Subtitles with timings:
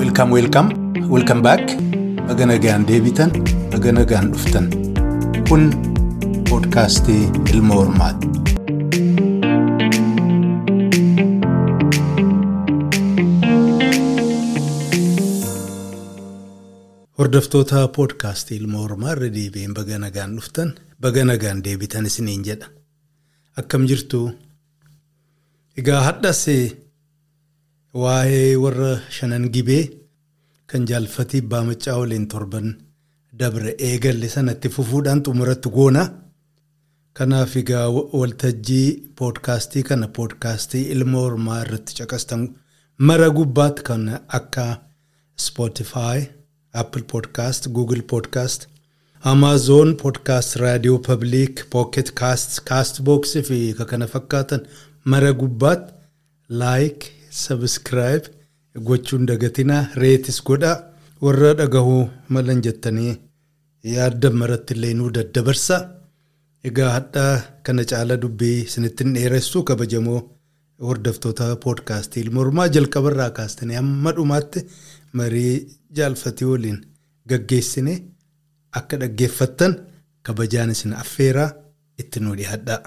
[0.00, 0.68] Welcome, welcome,
[1.08, 1.60] welcome back.
[2.28, 3.32] Baga nagaan deebitan,
[3.72, 4.68] baga nagaan dhuftan.
[5.48, 5.68] Kun
[6.48, 8.28] poodkaastii Ilma Hormaati.
[17.18, 22.68] Hordoftoota poodkaastii Ilma Hormaa irra deebi'een baga nagaan dhuftan, baga nagaan deebitan isiniin jedha.
[23.62, 24.20] Akkam jirtu?
[25.78, 26.42] Egaa hadhas
[28.02, 29.84] waa'ee warra shanan gibee
[30.70, 32.68] kan jaalfatii baamachaa waliin torban
[33.40, 36.02] dabre eegalle sanatti fufuudhaan xumuratti goona.
[37.16, 37.86] Kanaaf egaa
[38.20, 38.88] waltajjii
[39.18, 42.42] poodkaastii kana poodkaastii ilma hormaa irratti caqastan
[42.98, 44.04] mara gubbaatti kan
[44.38, 44.66] akka
[45.46, 46.18] Spotify,
[46.82, 48.66] Apple Podcast, Google Podcast,
[49.24, 54.60] Amazon Podcast, Radio Public, Pocket Cast, Castbox fi kana fakkaatan
[55.12, 55.92] mara gubbaatti
[56.62, 57.06] like,
[57.44, 58.26] subscribe
[58.88, 60.76] gochuun dagatinaa reetis godhaa
[61.24, 62.02] warra dhagahuu
[62.34, 63.14] malan jettanii
[63.94, 65.76] yaaddan maratti illee nuu daddabarsa.
[66.68, 67.32] Egaa hadhaa
[67.66, 70.20] kana caala dubbii isinittiin dheeressu kabajamoo
[70.88, 74.60] hordoftoota poodkaastii ilma hormaa jalqabarraa kaastanii hamma dhumaatti
[75.20, 75.54] marii
[75.98, 76.78] jaalfatii waliin
[77.30, 77.94] gaggeessine
[78.80, 79.72] akka dhaggeeffattan
[80.28, 81.50] kabajaan isin affeeraa
[82.02, 82.80] itti nu dhiyaadhaa.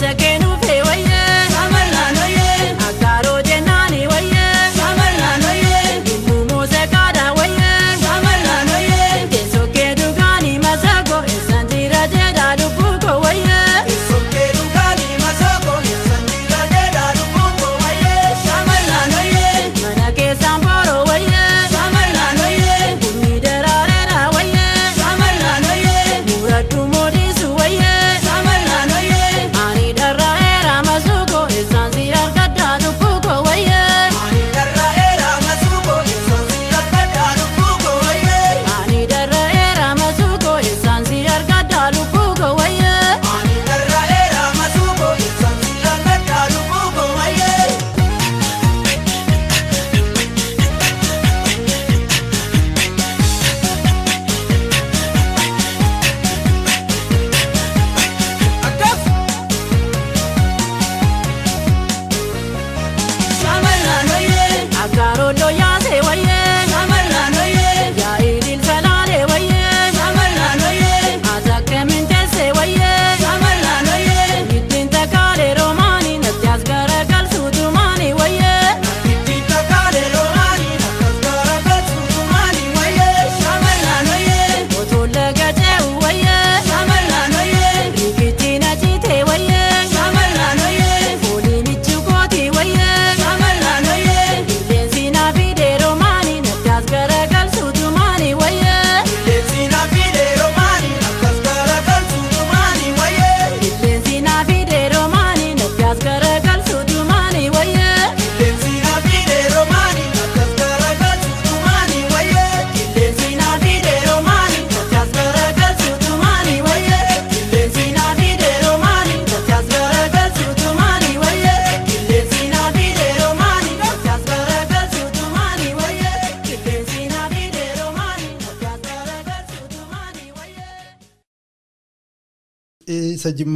[0.00, 0.45] Barbaata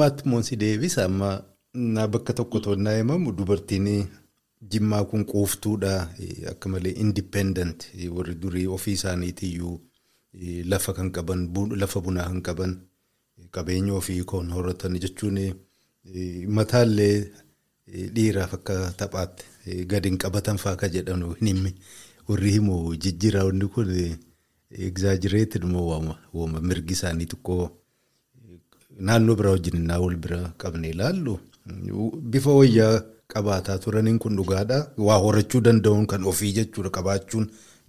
[0.01, 1.43] Isa jimmaatti moonsi deebisa amma
[2.09, 4.07] bakka tokko tonnaa himamu dubartiin
[4.71, 6.09] jimmaa kun quuftuudha
[6.51, 9.81] akka malee indipendent warri durii ofii isaaniitiyyuu
[10.65, 12.73] lafa kan qaban lafa bunaa kan qaban
[13.51, 15.39] qabeenya ofii kan horatan jechuun
[16.49, 17.31] mataallee
[18.15, 21.75] dhiiraaf akka taphaatti gadi hin qabatan fa'aa akka jedhanu hin himne
[22.29, 23.93] warri himu jijjiiraawwanni kun
[24.89, 25.87] egzaajireetiin moo
[26.33, 27.80] waama mirgi isaanii xiqqoo.
[29.09, 31.35] Naannoo biraa wajjin innaa wal bira qabne ilaallu
[32.35, 32.95] bifa wayyaa
[33.35, 34.79] qabaataa turaniin kun dhugaadha.
[35.07, 37.47] Waa horachuu danda'uun kan ofii jechuudha qabaachuun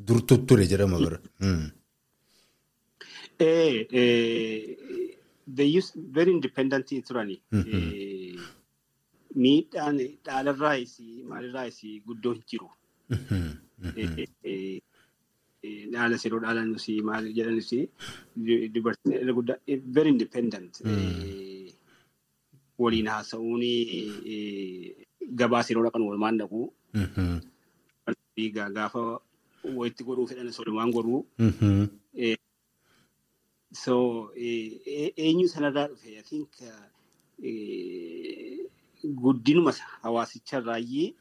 [0.08, 1.20] dur tutture jedhama bira.
[9.44, 10.94] Miidhaan dhaalarraayis
[11.32, 12.70] maalirraayis guddoo hin jiru.
[15.64, 17.70] Eh, eh, Dhaala dhaalanus maal jedhanus
[18.74, 19.58] dubartiin irra guddaa
[19.96, 20.82] very independent.
[20.86, 21.70] Eh,
[22.82, 25.06] Waliin haasa'uun eh,
[25.40, 26.62] gabaas yeroo dhaqan walumaan dhaqu.
[28.76, 29.02] Gaafa
[29.78, 31.22] walitti godhuu fedhan walumaan godhuu.
[33.72, 33.94] So
[34.36, 36.88] eh, eh, eenyu sanarraa dhufe I think uh,
[39.22, 39.72] guddinuma
[40.04, 41.16] hawaasicharraayyii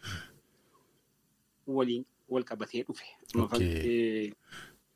[1.66, 3.04] waliin wal qabatee dhufe.
[3.60, 4.32] Eh,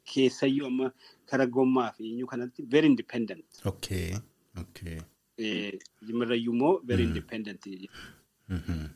[0.05, 0.93] Keessayyuu amma
[1.27, 3.45] kara gommaa fi eenyu kanatti very independent.
[3.67, 4.15] Okay.
[4.61, 4.99] Okay.
[5.39, 7.09] Eh, Jimirrayyuu immoo very Mm.
[7.09, 7.67] independent.
[7.67, 7.89] Eh,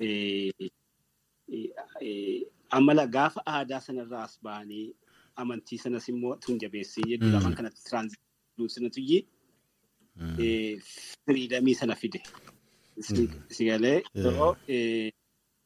[0.01, 0.53] eh,
[2.01, 4.93] eh, Amala gaafa aadaa sanarraa as ba'anii
[5.37, 7.33] amantii sanas immoo tun jabeessee jedhu Mm.
[7.33, 9.25] lamaan kanatti tiraanzitii sanatu iyyuu
[10.17, 10.81] Mm.
[11.25, 12.23] firiidamii sana fide.
[13.01, 14.05] Si- Si galee Yeah.
[14.15, 15.13] yeroo eh,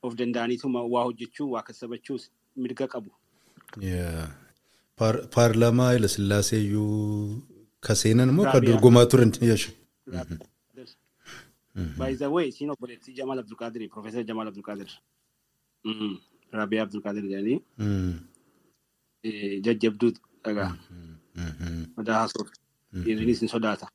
[0.03, 3.11] of danda'aniituma waa hojjechuu waa kassabachuus mirga qabu.
[5.35, 7.43] Paarlaamaa Hayilasillaasee iyyuu
[7.81, 8.73] kaseenan moo kan Raabiyaa.
[8.75, 9.71] dorgomaa turan yeeshu.
[11.99, 14.91] By the way, siin obboleettii Jamal Abdulqaadir, Profeesar Jamal Abdulqaadir.
[15.85, 16.17] Mm.
[16.53, 17.59] Raabiyaa Abdulqaadir jedhanii
[19.67, 20.11] jajjabduu
[20.45, 20.71] dhagaa
[21.97, 22.45] madaa haasoo
[23.05, 23.87] dhiirrinis hin sodaata.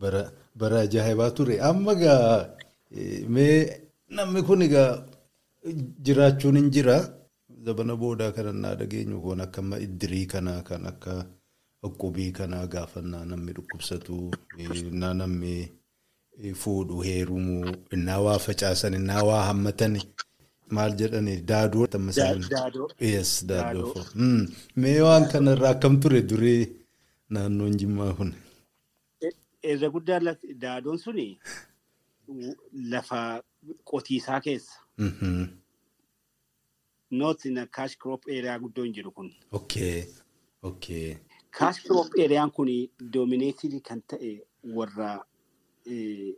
[0.00, 1.60] Bara ajaa'ibaa ture.
[1.70, 2.48] Amma gaa
[4.16, 4.90] namni kun egaa
[6.08, 6.96] jiraachuun hin jira.
[7.64, 11.14] Zabana boodaa kana naa dhageenyu kun akka amma iddirii kana kan akka
[11.86, 14.16] Uqubii kana gaafannaa namni dhukkubsatu
[14.58, 15.54] eh, naa namni
[16.62, 19.96] fuudhu heerumuu innaa waa facaasan innaa waa hammatan
[20.70, 21.34] maal jedhani.
[21.50, 21.86] Daadoo.
[21.86, 22.88] Daadoo.
[23.48, 23.94] Daadoo.
[24.14, 24.46] Mm.
[24.76, 26.62] Mee waan kanarraa akkam ture durii
[27.30, 28.32] naannoon jimmaa kun?
[29.72, 30.20] Irra guddaa
[30.66, 31.26] daadoon suni
[32.94, 33.42] lafa
[33.90, 34.81] qotiisaa keessa.
[35.02, 35.48] Mhm.
[37.10, 39.30] Not in a cash crop area guddoo hin jiru kun.
[39.52, 40.04] Okay.
[40.62, 41.16] Okay.
[41.50, 42.68] Cash crop eriyaan kun
[43.16, 44.30] dominated kan ta'e
[44.64, 45.10] warra
[45.86, 46.32] eh,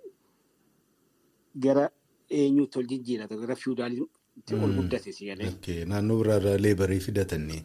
[1.67, 1.89] gara
[2.31, 4.77] eenyuutti ol jijjiirata gara fiudaalitti ol Mm.
[4.77, 5.49] guddate si galee.
[5.49, 5.85] Okay.
[5.85, 7.63] Naannoo biraarraa leebarii fidatanii.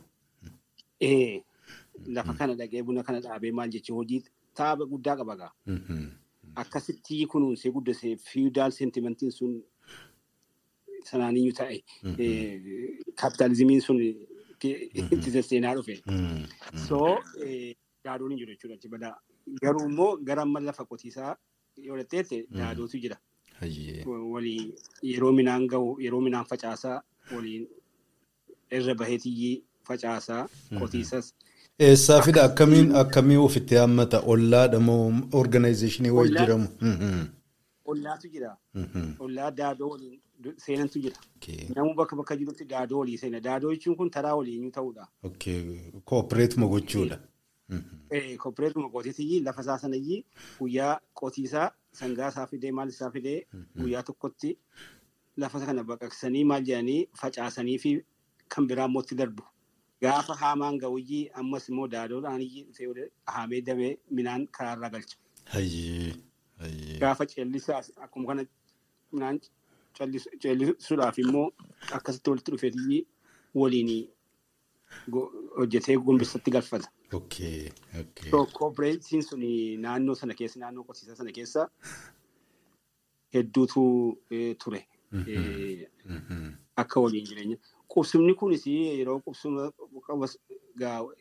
[0.99, 1.41] Eh,
[2.05, 4.23] lafa kana dhaqee buna kana dhaabee maal jechuun hojii
[4.53, 5.51] taaba guddaa qaba gaa.
[5.65, 6.05] Mhm.
[6.55, 9.63] Akkasitti kunuunsee guddasee fiudaal sentimentiin sun
[11.11, 11.77] sanaaniyyuu ta'e
[13.15, 13.99] kaapitaalizimiin sun
[14.61, 16.01] itti sesseenaa dhufe.
[16.87, 17.75] So eh,
[18.05, 19.15] daadoon hin jiru jechuudha achi badaa.
[19.61, 21.35] Garuu immoo gara amma lafa qotiisaa
[21.87, 23.17] yoo dhatteette daadootu jira.
[24.33, 24.73] Walii
[25.13, 27.01] yeroo midhaan gahu yeroo midhaan facaasaa
[27.35, 27.67] waliin
[28.79, 29.55] irra baheetiyyii
[29.87, 30.47] facaasaa
[30.79, 31.33] qotiisas.
[31.87, 35.03] Eessaa fida akkamiin akkamii ofitti hammata ollaadha moo
[35.41, 36.45] organizeeshinii wayii Ollaa.
[36.45, 36.67] jiramu?
[36.81, 37.25] Mhm.
[37.85, 38.57] Ollaatu jira.
[39.19, 40.19] Ollaa daadoo waliin
[40.57, 41.15] seenantu jira.
[41.75, 43.39] Namuu bakka bakka jirutti daadoo walii seena.
[43.39, 45.07] Daadoo jechuun kun taraa waliinuu ta'uudha.
[45.23, 45.91] Okay.
[46.05, 47.19] Koopereetuma gochuudha.
[48.37, 50.25] Kooppireetuma qotiitii lafa isaa sanayyii
[50.59, 51.67] guyyaa qotiisaa
[51.99, 53.45] sangaa isaa fidee maal isaa fidee
[53.77, 54.57] guyyaa tokkotti
[55.37, 57.91] lafa kana baqaqsanii maal jedhanii facaasanii fi
[58.55, 59.43] kan biraa immoo itti darbu.
[60.01, 62.41] Gaafa haamaan ga'uyyii ammas immoo daadoodhaan
[63.35, 65.17] haamee damee midhaan karaarraa galcha.
[66.99, 68.45] Gaafa ceellisaas akkuma kana
[69.99, 71.51] midhaan callis- ceellisuudhaaf immoo
[71.91, 73.07] akkasitti walitti dhufeetii
[73.55, 74.09] waliin
[75.57, 76.89] hojjetee gombisatti galfata.
[78.53, 79.41] Kooppireetiin sun
[79.81, 81.69] naannoo sana keessa naannoo qotiisaa sana keessa
[83.33, 84.85] hedduutu eh, ture.
[85.27, 86.53] Eh, Mhm.
[86.75, 87.57] Akka waliin jireenya.
[87.87, 89.71] Qubsumni kunis yeroo qubsuma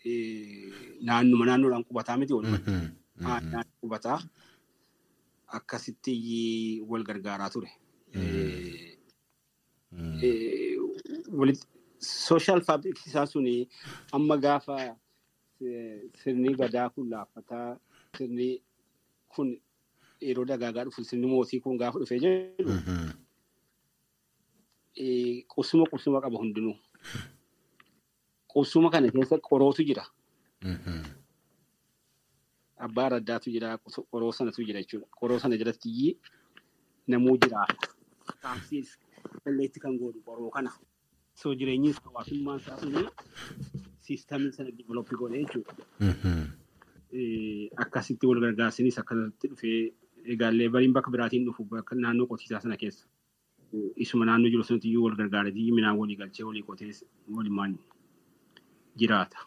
[0.04, 0.72] eh,
[1.02, 2.34] naannuma naannoodhaan qubataa miti.
[2.34, 2.88] Mhm.
[3.20, 4.20] Naannoo qubataa
[5.46, 7.70] akkasitti wal gargaaraa ture.
[12.00, 13.68] Sooshaal faabriikii isaa suni
[14.12, 14.96] amma gaafa
[16.22, 17.78] sirni gadaa kun laaffataa
[18.16, 18.62] sirni
[19.34, 19.48] kun
[20.20, 22.72] yeroo dagaagaa dhufu sirni mootii kun gaafa dhufee jedhu
[25.54, 26.76] qubsuma qubsuma qaba hundinuu.
[28.52, 30.04] Qubsuma kana keessa qorootu jira.
[32.78, 33.78] Abbaa raddaatu jira.
[34.10, 35.06] Qoroo sanatu jira jechuudha.
[35.20, 36.18] Qoroo sana jalatti
[37.06, 37.74] namuu jiraata.
[38.42, 38.88] Taasiis
[39.44, 40.70] qalleetti kan godhu qoroo kana.
[41.34, 43.04] So jireenyis hawaasummaan isaa suni
[44.06, 45.74] siistamii sana diiveloppi godhe jechuudha.
[47.84, 49.78] Akkasitti wal gargaarsinis akkasitti dhufee
[50.32, 53.06] eegaallee bariin bakka biraatiin dhufu bakka naannoo qotiisaa sana keessa.
[54.04, 56.92] Isuma naannoo jiru sanatti iyyuu wal gargaaretii midhaan walii galchee walii qotee
[57.36, 57.78] walumaan
[58.98, 59.38] jiraata.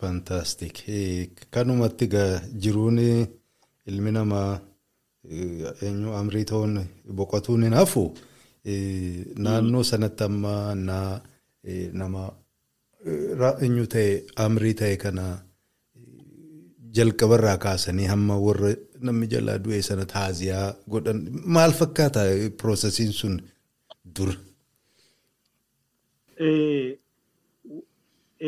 [0.00, 0.74] Fantastic.
[0.88, 2.08] Eh, Kanumatti
[2.62, 2.98] jiruun
[3.86, 4.60] ilmi namaa
[5.28, 6.74] eenyu amrii ta'uun
[7.16, 8.04] boqotuun hin hafu.
[8.64, 11.20] Eh, Naannoo sanatti amma naa
[11.64, 12.22] eh, nama
[13.06, 14.08] eh, eenyu ta'e
[14.44, 15.40] amrii ta'e kana eh,
[16.96, 21.20] jalqabarraa kaasanii hamma warra namni jalaa du'e sana taaziyaa godhan
[21.56, 23.40] maal fakkaata eh, piroosesiin sun
[24.16, 24.32] dur?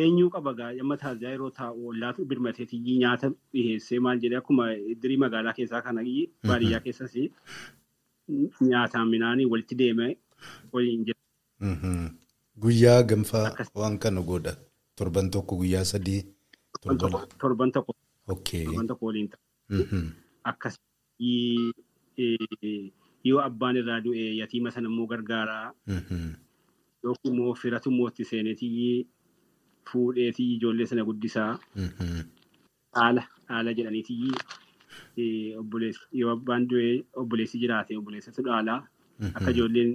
[0.01, 5.17] Eenyuu qaba gaa amma taasisaa yeroo taa'u ollaatu birmateetii nyaata dhiheessee maal jedhee akkuma idirii
[5.25, 6.03] magaalaa keessaa kana
[6.51, 7.13] baadiyyaa keessas
[8.71, 10.13] nyaataan midhaanii walitti deemee
[10.73, 11.19] waliin jira.
[11.61, 12.07] Mhm.
[12.63, 14.57] Guyyaa gamfaa waan kana godha.
[14.97, 16.23] Torban tokko guyyaa sadii.
[17.39, 17.97] Torban tokko-
[19.07, 19.41] waliin ta'a.
[19.79, 20.07] Mhm.
[20.45, 21.73] Akkasii
[23.25, 26.29] yoo abbaan irraa du'e yatiima sana immoo gargaaraa Mhm.
[27.05, 29.07] yookiin immoo firatu immoo itti seenetii
[29.91, 32.21] fuudheetii ijoollee sana guddisaa Mhm.
[32.95, 34.33] dhaala dhaala jedhaniitii
[36.21, 36.91] yoo abbaan du'e
[37.23, 38.81] obboleessi jiraate obboleessatu dhaalaa
[39.35, 39.91] akka ijoolleen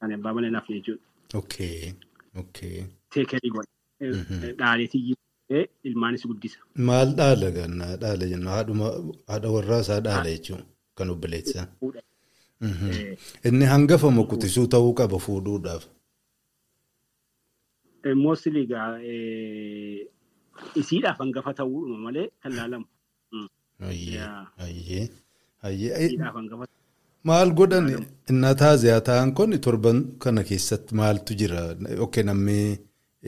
[0.00, 1.02] kan abbaa mana naaf jechuudha.
[1.40, 1.92] Okay.
[2.42, 2.76] Okay.
[3.14, 3.70] Teekerii godha.
[4.60, 5.14] Dhaaleetii
[5.88, 6.58] ilmaanis guddisa.
[6.88, 8.48] Maal dhaala gannaa dhaala jennu
[9.28, 10.62] haadha warraa isaa dhaala jechuun
[11.00, 11.66] kan obboleessaa.
[13.48, 15.84] Inni hangafa mokutisuu ta'uu qaba fuudhuudhaaf.
[18.10, 20.06] Egaa eh,
[20.80, 22.86] isiidhaaf hangafa ta'uudhuma malee kan laalamu.
[27.28, 27.86] Maal godhan
[28.30, 31.62] innaa taaziyaa ta'an kun torban kana keessatti maaltu jira?
[32.06, 32.58] Okkee namni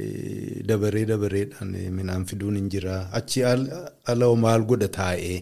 [0.00, 2.96] eh, dabaree dabareedhaan eh, midhaan fiduun hin jira.
[3.20, 3.70] Achi al-
[4.12, 5.38] ala maal godha taa'ee?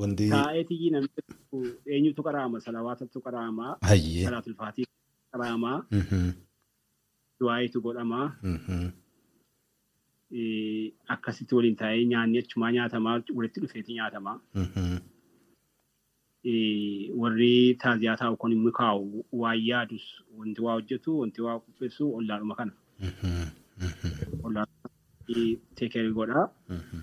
[0.00, 1.56] Wanti taa'eetii namni tokko
[1.96, 4.24] eenyutu qaraama salawaatatu qaraamaa hayyee.
[4.28, 4.86] salaatulfaatii
[5.32, 6.28] qaraamaa Mhm,
[7.44, 8.86] du'aayitu godhamaa mhm,
[11.16, 14.96] akkasitti waliin taa'ee nyaanni achumaa nyaatamaa walitti dhufeetii nyaatamaa mhm,
[17.20, 20.06] warri taaziyaa taa'u kun immoo kaa'u waan yaadus
[20.38, 22.72] wanti waa hojjetu wanti waa qopheessu ollaadhuma kana.
[23.00, 23.46] Mhm,
[24.44, 24.88] ollaadhuma
[25.80, 26.48] teekerii godhaa.
[26.68, 27.00] Mhm.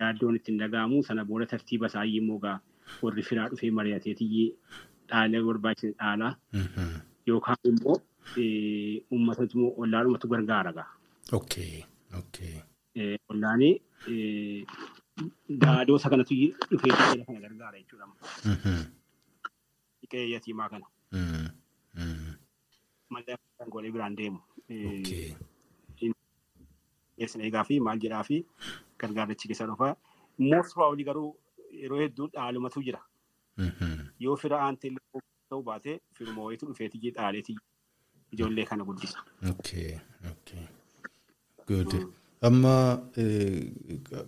[0.00, 2.58] yaaddoon ittiin dhaga'amu sana booda tartiiba isaa immoo gaa
[3.02, 4.46] warri firaa dhufee mari'ateetii
[5.10, 6.88] dhaalee barbaachise dhaalaa Mhm.
[7.28, 7.96] yookaan immoo
[8.36, 9.04] eh,
[10.32, 10.86] gargaara.
[11.32, 11.84] Okay.
[12.20, 12.62] Okay.
[12.94, 13.18] Eh,
[14.08, 14.66] eh,
[15.48, 16.34] daadoo isa kanatu
[16.70, 18.06] dhufee taa'ee kana gargaara jechuudha.
[20.00, 20.86] Dhiqee yatiimaa kana
[23.10, 24.40] malee kan godhee biraan deemu.
[27.16, 28.44] Keessan eegaa fi maal jedhaa fi
[28.98, 29.94] gargaarichi keessa dhufaa.
[30.38, 31.30] Most probably garuu
[31.82, 33.00] yeroo hedduu dhaalumatu jira.
[33.66, 34.00] Mhm.
[34.24, 37.58] Yoo fira aantee illee ta'uu baate firuma wayiitu dhufeetii dhaaleetii
[38.34, 39.18] ijoollee kana guddisa.
[39.52, 39.90] Okay.
[40.32, 40.64] Okay.
[41.68, 41.94] Good.
[42.48, 42.74] Amma
[43.16, 43.72] eh,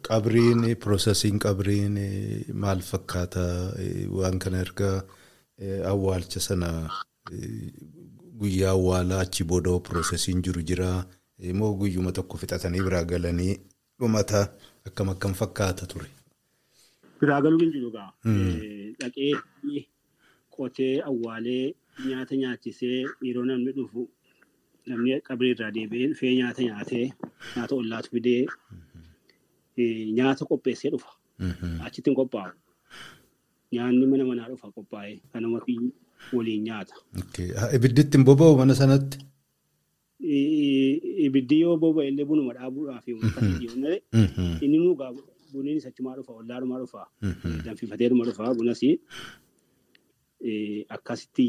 [0.09, 3.45] qabriin piroosesiin qabriin eh, maal fakkaata
[3.83, 4.91] Eh, waan kana erga
[5.59, 6.71] eh, awwaalcha sana
[7.33, 7.73] eh,
[8.41, 10.91] guyyaa awwaalaa achi booda piroosesiin jiru jira
[11.43, 13.55] Eh, moo guyyuma tokko fixatanii biraa galanii
[14.01, 14.41] dhumata
[14.89, 16.09] akkam akkam fakkaata ture.
[17.21, 18.11] Biraa galuu hin jiru gaa.
[19.01, 19.33] Dhaqee
[20.57, 24.03] qotee awwaalee nyaata nyaachisee yeroo namni dhufu
[24.91, 27.07] namni qabrii irraa deebi'ee dhufee nyaata nyaatee
[27.57, 28.43] nyaata ollaatu fidee
[29.77, 31.11] eh, nyaata qopheessee dhufa.
[31.39, 31.81] Mhm.
[31.87, 32.53] Achitti hin qophaa'u.
[33.73, 35.75] Nyaanni mana manaa dhufa qophaa'ee kanuma fi
[36.37, 36.95] waliin nyaata.
[37.61, 39.19] Ah, Ibidditti hin boba'u mana sanatti?
[41.27, 44.63] Ibiddi yoo boba'e illee bunuma dhaabuudhaaf malee Mhm.
[44.65, 45.13] inni nuu gaa
[45.53, 47.03] buniin achumaa dhufa ollaarumaa dhufa.
[47.23, 47.65] Mhm.
[47.67, 48.81] danfifateeruma dhufa bunas
[50.97, 51.47] akkasitti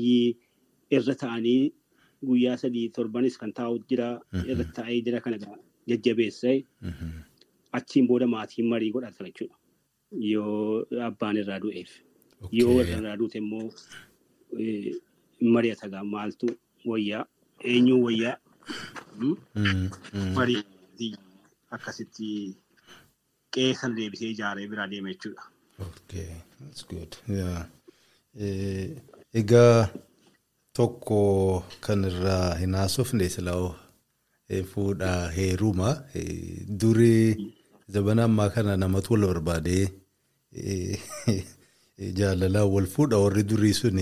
[0.98, 1.74] irra ta'anii
[2.27, 4.08] guyyaa sadii torbanis kan taa'u jira
[4.51, 5.38] irra taa'ee jira kana
[5.89, 7.10] jajjabeessee Mhm.
[7.80, 9.56] achiin booda maatiin marii godhata jechuudha.
[10.32, 11.92] Yoo abbaan irraa du'eef.
[12.60, 13.68] Yoo irraa duute immoo
[14.60, 14.94] eh,
[15.54, 16.48] mari'ata gaa maaltu
[16.92, 17.25] wayyaa
[17.74, 18.38] eenyuun wayyaa
[19.20, 19.36] hmm?
[19.56, 19.89] Mhm.
[20.13, 20.34] Mhm.
[20.38, 20.63] marii
[21.75, 22.27] akkasitti
[23.54, 25.44] qeessan deebisee ijaaree biraa deema jechuudha.
[25.88, 27.12] Okay, that's good.
[27.39, 27.66] Yeah.
[28.38, 28.94] Eh,
[29.34, 29.89] Egaa
[30.74, 33.74] tokko kan irraa hin haasofne silaa
[34.50, 35.89] eh, fuudha heeruma.
[36.13, 37.53] Eh, Durii
[37.89, 39.86] zabana ammaa kana namatu wal barbaadee
[42.20, 44.00] jaalalaan wal fuudha warri durii sun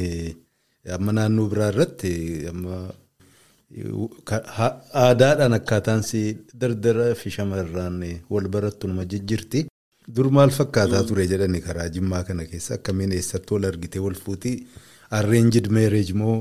[0.96, 2.12] amma naannoo biraa irratti
[5.04, 6.04] aadaadhaan akkaataan
[6.62, 9.68] dardara fi shamarraan wal barattu nama jijjirti.
[10.08, 14.58] Dur maal fakkaataa ture jedhani karaa jimmaa kana keessa akkamiin eessatti wal argitee wal fuutii
[15.20, 16.36] arreenjid meereej moo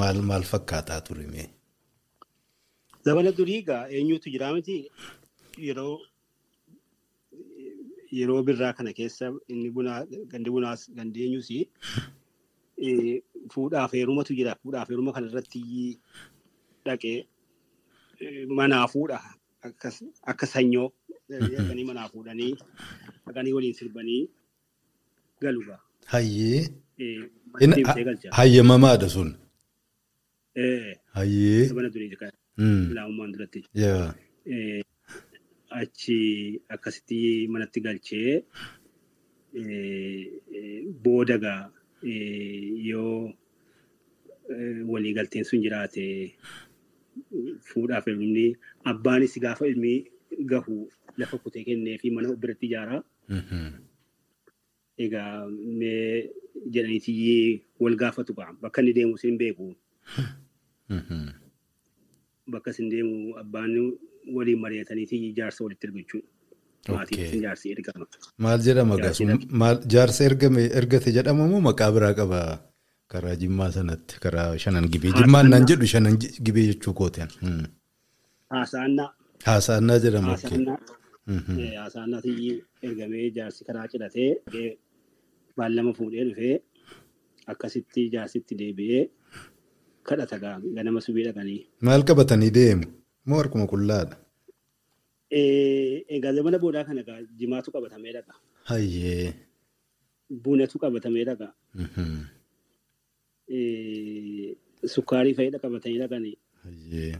[0.00, 1.46] maal maal fakkaataa ture mee?
[3.04, 4.76] Zabana durii egaa eenyutu jira miti
[5.66, 5.98] yeroo
[8.20, 10.00] yeroo birraa kana keessa inni bunaa
[10.32, 13.20] gandi bunaas gandi eenyus eh,
[13.52, 14.56] fuudhaaf heerumatu jira.
[14.62, 15.62] Fuudhaaf heeruma kana irratti
[16.86, 17.16] dhaqee
[18.48, 19.20] manaa fuudha
[20.32, 20.88] akka sanyoo
[21.56, 22.52] dhaqanii manaa fuudhanii
[23.26, 24.22] dhaqanii waliin sirbanii
[25.42, 25.76] galuudha.
[26.12, 26.60] Hayyee.
[26.98, 27.22] Eh,
[28.04, 28.30] galcha.
[28.38, 29.30] hayyamamaadha sun.
[30.54, 31.64] Eh, Hayyee.
[31.72, 32.88] Zabana durii kana Mm.
[32.92, 33.60] ilaamummaan duratti.
[34.46, 34.82] Eh,
[35.80, 36.16] Achi
[36.74, 38.32] akkasitti manatti galchee
[39.54, 40.22] eh,
[40.56, 41.62] eh, booda gaa
[42.04, 43.32] eh, yoo
[44.52, 46.36] eh, waliigalteen sun jiraate
[47.68, 48.46] fuudhaaf ilmi
[48.92, 49.94] abbaanis gaafa ilmi
[50.52, 50.76] gahu
[51.20, 53.02] lafa kutee kennee fi mana biratti ijaaraa.
[53.38, 53.66] Mhm.
[55.04, 55.46] Egaa
[55.80, 56.30] mee
[56.74, 57.12] jedhaniiti
[57.82, 58.58] wal gaafatu qaama.
[58.62, 59.68] Bakka inni deemu sin beeku.
[60.98, 61.22] Mhm.
[62.52, 63.72] Bakka isin deemu abbaan
[64.36, 65.86] waliin mari'ataniiti jaarsa walitti
[67.26, 67.42] isin
[67.74, 68.06] ergama.
[68.44, 68.94] Maal jedhama?
[69.62, 70.24] Maal jaarsa
[70.80, 72.40] ergate jedhama moo maqaa biraa qaba
[73.12, 76.16] karaa jimmaa sanatti karaa shanan gibee jimmaan naan jedhu shanan
[76.46, 77.30] gibee jechuu kooteen.
[77.42, 77.64] Hmm.
[78.54, 79.10] Haasa'annaa.
[79.46, 80.36] Haasaannaa jedhama.
[81.28, 81.38] Okay.
[81.38, 81.68] Haasa'annaa.
[81.68, 81.76] Mhm.
[81.82, 84.78] Haasa'annaatii ergamee jaarsi karaa cidhatee
[85.56, 86.56] baallama fuudhee dhufee
[87.52, 89.04] akkasitti jaarsitti deebi'ee
[90.10, 90.38] kadhata
[90.76, 91.60] ganama subii dhaqanii.
[91.80, 92.84] Maal qabatanii deemu?
[93.26, 94.16] Moo harkuma qullaadha?
[96.16, 97.02] Egaa zamana boodaa kana
[97.40, 98.34] jimaatu qabatamee dhaqa.
[98.70, 99.32] Hayyee.
[100.44, 101.48] Bunatu qabatamee dhaqa.
[101.74, 102.20] Mhm.
[104.94, 106.36] Sukkaarii fayyada qabatanii dhaqanii.
[106.64, 107.14] Hayyee.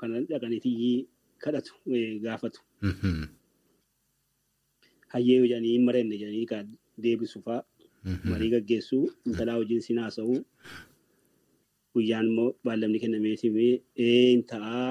[0.00, 0.70] Kana dhaqaniiti
[1.44, 1.72] kadhatu
[2.24, 2.60] gaafatu.
[2.88, 3.24] Mhm.
[5.14, 6.62] Hayyee jedhanii hin marenne jedhanii kaa
[7.06, 7.62] deebisu fa'aa.
[8.04, 8.30] Mhm.
[8.30, 10.38] marii gaggeessuu intalaa wajjin sin haasa'uu
[11.94, 13.74] guyyaan immoo baallamni kennamee simee
[14.06, 14.88] een ta'aa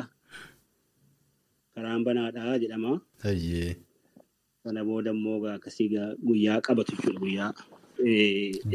[1.75, 2.93] karaan banaadhaa jedhama.
[3.23, 3.71] Hayyee.
[4.63, 5.89] Kana booda immoo akkasii
[6.27, 7.51] guyyaa qabatu jechuudha guyyaa.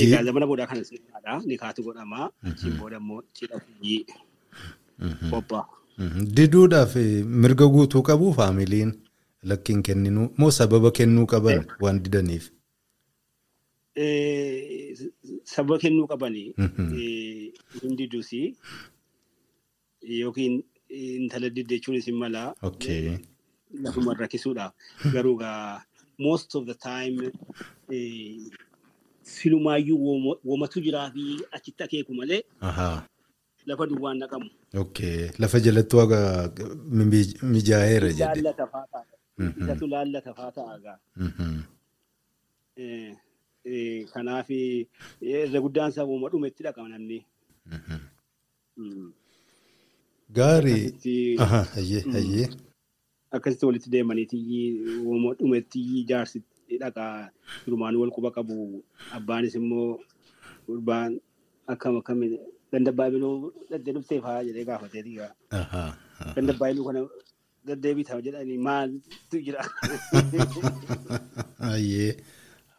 [0.03, 1.41] Egaa zamana boodaa kana sirnaadha.
[1.49, 2.21] Ni kaatu godhama.
[2.51, 3.57] Achiin booda immoo cidha
[4.99, 5.31] Mhm.
[5.31, 5.65] qophaa'a.
[5.99, 6.27] Mhm.
[6.37, 8.93] Diduudhaaf eh, mirga guutuu qabu faamiliin
[9.43, 12.51] lakkiin kenninuu moo sababa kennuu qaban waan didaniif?
[13.95, 14.97] Eh,
[15.45, 16.93] Sababa kennuu qabanii Mhm.
[17.01, 18.57] eh, hin didusii
[20.21, 22.55] yookiin intala didde jechuun isin malaa.
[23.83, 24.73] Lafuma rakkisuudha.
[25.13, 25.39] Garuu
[26.19, 27.31] most of the time
[27.91, 28.37] eh,
[29.23, 32.43] silumaayyuu wooma- woomatu jiraa fi achitti akeeku malee.
[33.67, 34.49] Lafa duwwaan naqamu.
[34.83, 35.31] Okay.
[35.39, 36.19] Lafa jalatti waaqa
[36.99, 38.25] mi- mijaa'eera jedhe.
[38.25, 39.05] Laallata faa ta'a.
[39.39, 39.63] Mhm.
[39.65, 40.99] Isatu laallata faa ta'a gaa.
[41.17, 41.61] Mhm.
[42.77, 43.13] Eh,
[43.65, 44.87] eh, Kanaaf eh,
[45.21, 47.19] irra guddaan isaa wooma dhumetti dhaqama namni.
[47.67, 47.99] Mhm.
[48.77, 49.13] Mm.
[50.37, 51.37] Gaarii.
[52.15, 52.49] Hayyee.
[53.31, 54.39] Akkasitti walitti deemaniiti
[55.39, 56.43] dhumetti jaarsi
[56.81, 57.31] dhaqaa
[57.65, 58.83] durumaan wal quba qabu
[59.17, 59.99] abbaanis immoo
[60.67, 61.13] gurbaan
[61.73, 62.39] akkam akkamiin
[62.73, 63.37] ganda baabiluu
[63.71, 65.31] dhaddee dhuftee faa jedhee gaafateeti gaa.
[65.61, 65.91] Ahaa.
[66.21, 66.33] Ahaa.
[66.37, 67.03] Ganda baabiluu kana
[67.69, 69.65] deddeebitaa jedhanii maaltu jira.
[71.69, 72.13] Hayyee.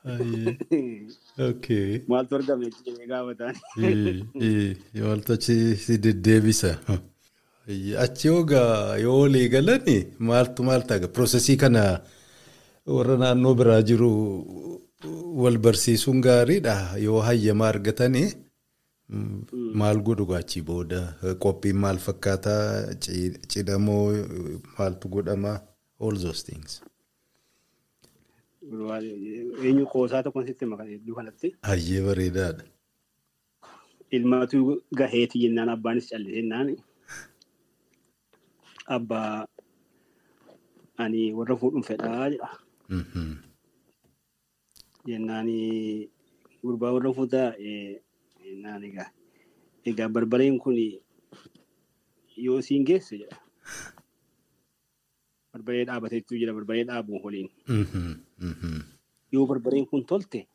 [1.48, 2.02] Okay.
[2.12, 3.56] Maaltu argame jedhee gaafataan.
[4.42, 6.72] Eh, Waltachi si deddeebisa.
[8.04, 9.98] Achi hoogaa yoo walii galani
[10.30, 11.08] maaltu maal ta'a?
[11.16, 11.84] Piroosesii kana
[12.96, 14.10] warra naannoo biraa jiru
[15.44, 16.76] wal barsiisuun gaariidha.
[17.06, 18.28] Yoo hayyama argatanii
[19.10, 21.02] maal godhu gaachii booda
[21.44, 24.06] qophiin maal fakkaataa Ci- cidhamoo
[24.78, 25.54] maaltu godhama
[26.00, 26.82] all those things.
[29.64, 31.56] Eenyu qoosaa tokkoon sitti makan hedduu kanatti.
[31.70, 32.64] Hayyee bareedaadha.
[34.12, 36.76] Ilmatu gaheeti jennaan abbaanis callisee jennaan.
[38.96, 39.48] Abbaa
[40.98, 42.50] ani warra fuudhuun fedhaa jedha.
[42.90, 43.34] Mhm.
[45.08, 45.48] Jennaan
[46.64, 47.50] gurbaa warra fuutaa
[48.50, 49.10] jennaan egaa.
[49.86, 50.76] Egaa barbareen kun
[52.46, 53.38] yoo siin geesse jedha.
[55.54, 57.50] Barbaree dhaabateetu jira barbaree dhaabuun waliin.
[57.68, 58.12] Mhm.
[58.50, 58.82] Mhm.
[59.32, 60.48] Yoo barbareen kun tolte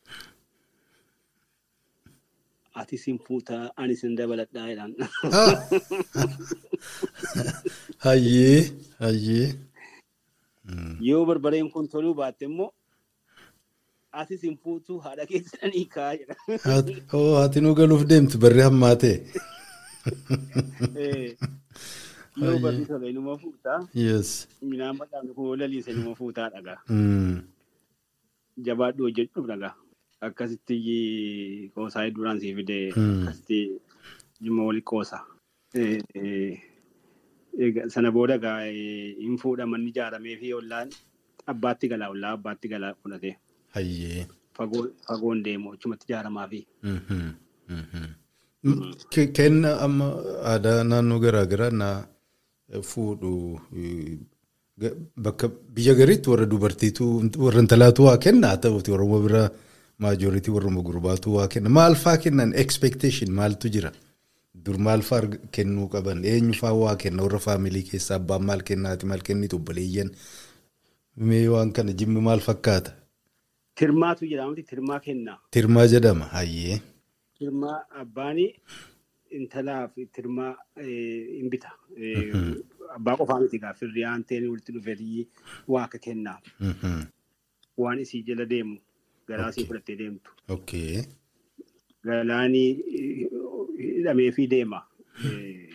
[2.80, 4.94] ati sin fuutaa ani sin dabaladhaa jedhaan.
[5.32, 5.56] Ah!
[8.04, 8.60] Hayyee.
[8.98, 9.48] Hayyee.
[11.08, 12.70] Yoo barbareen kun toluu baatte immoo
[14.20, 16.36] ati sin fuutuu haadha keessanii kaa jedha.
[16.64, 19.16] Haati oo, haati nu galuuf deemti barri hammaatee.
[20.96, 21.36] Eh,
[22.42, 24.48] Yoo barri tole inuma fuutaa Yes.
[24.72, 26.78] midhaan badhaafne kun laliise inuma fuutaa dhagaa.
[26.88, 27.40] Mm.
[28.66, 29.74] Jabaadhu hojjechuuf dhagaa.
[30.26, 30.76] Akkasitti
[31.74, 33.22] qoosaa duraan sii fidee Mm.
[33.22, 33.58] akkasitti
[34.42, 35.20] dhimma wali qoosa.
[35.74, 36.60] Eh, eh,
[37.94, 40.88] Sana booda hin fuudhaman ijaaramee fi ollaan
[41.52, 43.32] abbaatti galaa ollaa abbaatti galaa fudhatee
[45.08, 46.60] fagoon deemu achumatti ijaaramaa fi.
[46.82, 47.20] Mhm.
[47.76, 48.04] Mhm.
[49.12, 50.06] Ke- Kenna amma
[50.52, 51.88] aadaa naannoo garaa garaa na
[52.90, 53.32] fuudhu
[53.76, 54.18] eh,
[55.24, 57.04] bakka biyya gariitti warra dubartiitu
[57.44, 59.42] warra intalaatu waa kenna haa ta'uti oromoo bira
[59.98, 63.92] maajooritii warra gurbaatu waa kenna maal faa kennan expectation maaltu jira
[64.64, 66.18] Dur maal fa'aa kennuu qaban?
[66.24, 67.22] Eenyu fa'aa waa kenna?
[67.24, 69.06] Warra faamilii keessaa abbaan maal kennaati?
[69.10, 70.10] Maal kennitu obboleeyyan?
[71.16, 72.92] Mee waan kana jimmi maal fakkaata?
[73.74, 75.38] Tirmaatu jedhamuti tirmaa kennaa.
[75.50, 76.24] Tirmaa jedhama.
[76.34, 76.80] Hayyee.
[77.38, 78.44] Tirmaa abbaani
[79.38, 81.70] intalaaf tirmaa eh, hin bita.
[81.96, 82.34] Eh,
[82.96, 85.26] Abbaa qofaa miti gaa firri aanteen walitti dhufeetii
[85.74, 86.38] waa akka kennaa.
[86.60, 87.02] Mhm.
[87.78, 88.76] Waan isii jala deemu
[89.28, 89.68] garaasii Okay.
[89.68, 90.30] fudhattee deemtu.
[92.04, 93.28] Galaanii eh,
[93.78, 94.82] hidhamee fi deema.
[95.24, 95.68] Eh,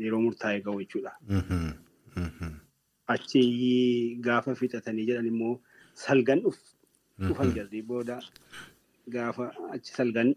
[0.00, 1.12] Yeroo murtaa'e ga'u jechuudha.
[1.28, 1.70] Mhm.
[2.16, 2.52] Mhm.
[3.12, 3.42] Achi
[4.26, 5.60] gaafa fixatanii jedhan immoo
[5.94, 6.56] salgan dhuf.
[7.20, 7.54] Dhufan Mhm.
[7.54, 8.16] jirti booda
[9.12, 10.34] gaafa achi salgan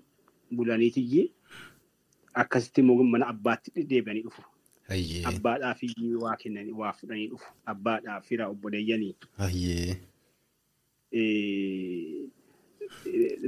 [0.55, 1.23] bulaniitiyyi
[2.41, 4.41] akkasitti immoo mana abbaatti deebi'anii dhufu.
[5.31, 5.79] Abbaadhaaf
[6.23, 7.49] waa kennanii waa fudhanii dhufu.
[7.71, 9.15] Abbaadhaaf fira obboleeyyanii.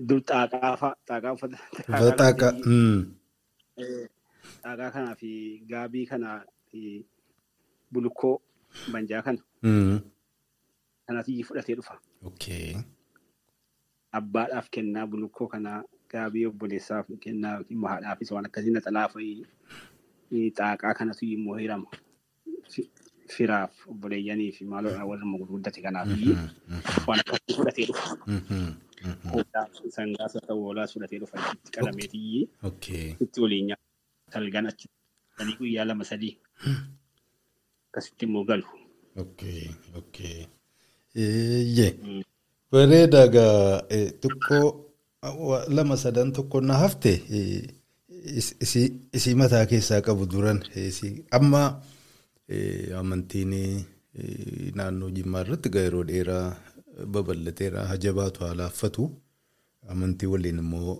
[0.08, 1.58] Dur xaaqaa fa'a xaaqaa uffata.
[1.92, 2.48] Faxaaqa.
[2.66, 3.02] Mm.
[4.64, 5.30] Xaaqaa kanaa fi
[5.70, 6.40] gaabii kanaa
[7.92, 8.36] bulukkoo
[8.94, 10.00] banjaa kana Mm.
[11.08, 11.96] kanatti fudhatee dhufa.
[14.20, 15.80] Abbaadhaaf kennaa bulukkoo kanaa
[16.12, 19.26] gaabii obboleessaaf kennaa immoo haadhaafis waan akkasii naxalaa fi
[20.58, 21.88] xaaqaa kanatu immoo hirama.
[22.74, 22.92] Fi-
[23.36, 26.30] Firaaf obboleeyyanii fi maaloo warra gurguddate kanaaf Mhm.
[26.70, 27.06] Mhm.
[27.08, 28.10] waan akkasii fudhatee dhufa.
[28.28, 28.66] Mhm.
[29.06, 29.30] Mhm.
[29.32, 32.42] Hoolaa sangaasa ta'uu hoolaa fudhatee dhufa itti qalameetii
[33.24, 33.84] itti waliin nyaata.
[34.34, 34.88] Salgan achi
[35.58, 36.34] guyyaa lama sadii
[37.90, 38.68] akkasitti immoo galu.
[42.76, 44.68] Bareeda gaa eh, xiqqoo
[45.76, 47.12] lama sadan tokko na hafte
[48.40, 48.56] is-
[49.18, 50.60] isii mataa keessaa qabu duran
[50.90, 51.62] isii- amma
[53.02, 53.54] amantiin
[54.78, 56.48] naannoo Jimmaa irratti yeroo dheeraa
[57.14, 59.04] babal'ateera hajabaatu haa laaffatu
[59.94, 60.94] amantii waliin immoo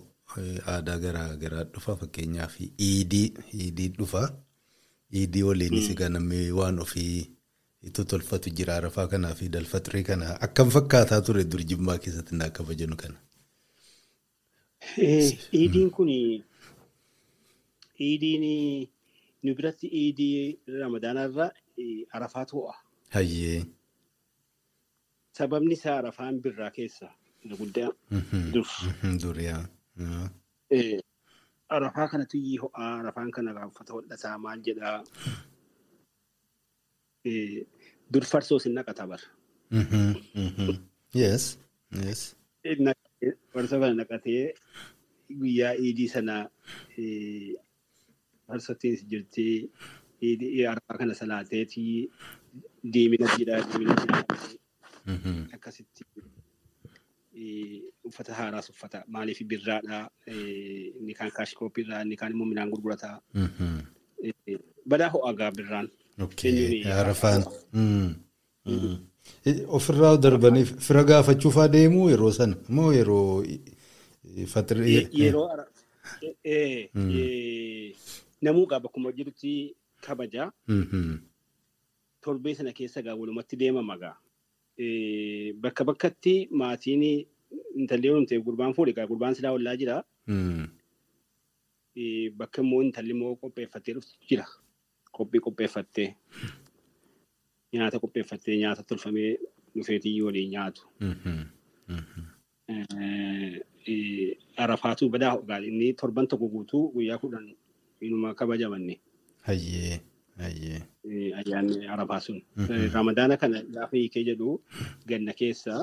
[0.72, 2.54] aadaa garaa garaa dhufa fakkeenyaaf
[2.88, 3.28] iidii
[3.60, 4.22] iidii dhufa
[5.18, 7.16] iidii waliinis egaa namni waan ofii
[7.82, 12.50] itti tolfatu jira arafaa kanaa fi dalfaxirii kana akkam fakkaataa ture dur jimmaa keessatti naa
[12.50, 13.18] kabajanu kana.
[14.98, 16.08] Eh, Iidiin kun
[18.00, 18.88] iidiin
[19.42, 21.46] nu biratti iidii ramadaanarra
[21.78, 22.74] eh, arafaatu ho'a.
[23.14, 23.64] Hayyee.
[25.38, 27.10] Sababni isaa arafaan birraa keessa
[27.58, 28.52] guddaa Mhm.
[28.52, 28.66] dur.
[28.86, 29.64] Mhm, Duriyaa.
[30.70, 31.00] Eh,
[31.68, 35.04] Arafaa kanatu iyyii ho'aa arafaan kana gaa uffata hodhataa maal jedhaa.
[38.12, 39.26] Dur farsoo sin naqata bara.
[41.14, 41.58] Yes.
[42.04, 42.20] Yes.
[43.52, 44.54] Farsoo kana naqatee
[45.40, 46.36] guyyaa iidii sana
[46.98, 47.54] eh,
[48.46, 49.46] farsottiinis jirti
[50.22, 51.94] iidii arafaa kana salaateetii
[52.94, 54.24] deemina jedhaa deemina jedhaa.
[55.56, 56.04] Akkasitti
[58.08, 63.16] uffata haaraas uffata maaliif birraadha eh, inni kaan kaashikooppiirraa inni kaan immoo midhaan gurgurataa
[64.90, 66.82] badaa ho'a gaa birraan Okay.
[67.00, 67.42] Arafaan.
[69.68, 75.08] Ofirraa darbanii fira gaafachuufaa deemuu yeroo sana moo yeroo Ye- faxirii.
[75.12, 75.48] yeroo
[78.42, 81.18] namuu gaa bakkuma jirutti kabaja Mhm.
[82.22, 84.16] torbee sana keessa gaa walumatti deemama gaa
[84.78, 87.02] Eh, bakka bakkatti maatiin
[87.80, 90.04] intallee yoo ta'e gurbaan fuudhe gaa gurbaan silaa ollaa jira
[92.38, 94.44] bakka immoo intalli immoo qopheeffattee dhuftu jira.
[95.16, 96.08] Qophii qopheeffattee
[97.72, 99.30] nyaata qopheeffattee nyaata tolfamee
[99.76, 100.82] dhufeetii waliin nyaatu.
[101.00, 101.34] Mhm.
[101.88, 102.22] Mhm.
[102.68, 107.46] Eh, eh, Arafaatu badaa ho'aa inni torban tokko guutuu guyyaa kudhan
[108.00, 108.94] inuma kabajamanne
[109.48, 110.00] Hayyee.
[110.42, 110.80] Hayyee.
[111.10, 112.42] eh, ayyaanni arafaa sun.
[112.56, 112.72] Mhm.
[112.72, 114.60] Eh, Ramadaana kana gaafa hiikee jedhu
[115.08, 115.74] ganna keessa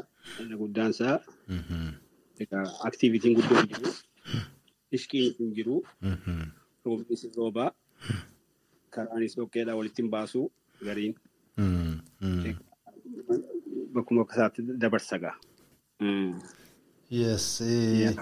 [0.61, 1.15] guddaansaa
[1.47, 1.87] Mhm.
[2.43, 3.91] egaa aktiivitiin guddoo hin jiru.
[4.91, 5.75] Ishqiin hin jiru.
[6.85, 7.71] Roobnis roobaa
[8.95, 10.41] karaanis dhoqqeedhaa walitti hin baasu
[10.87, 11.15] gariin
[11.57, 11.97] Mm.
[12.21, 12.55] Mm.
[13.95, 15.35] bakkuma isaatti dabarsa gaa.
[17.19, 17.45] Yes.
[17.61, 18.15] eh,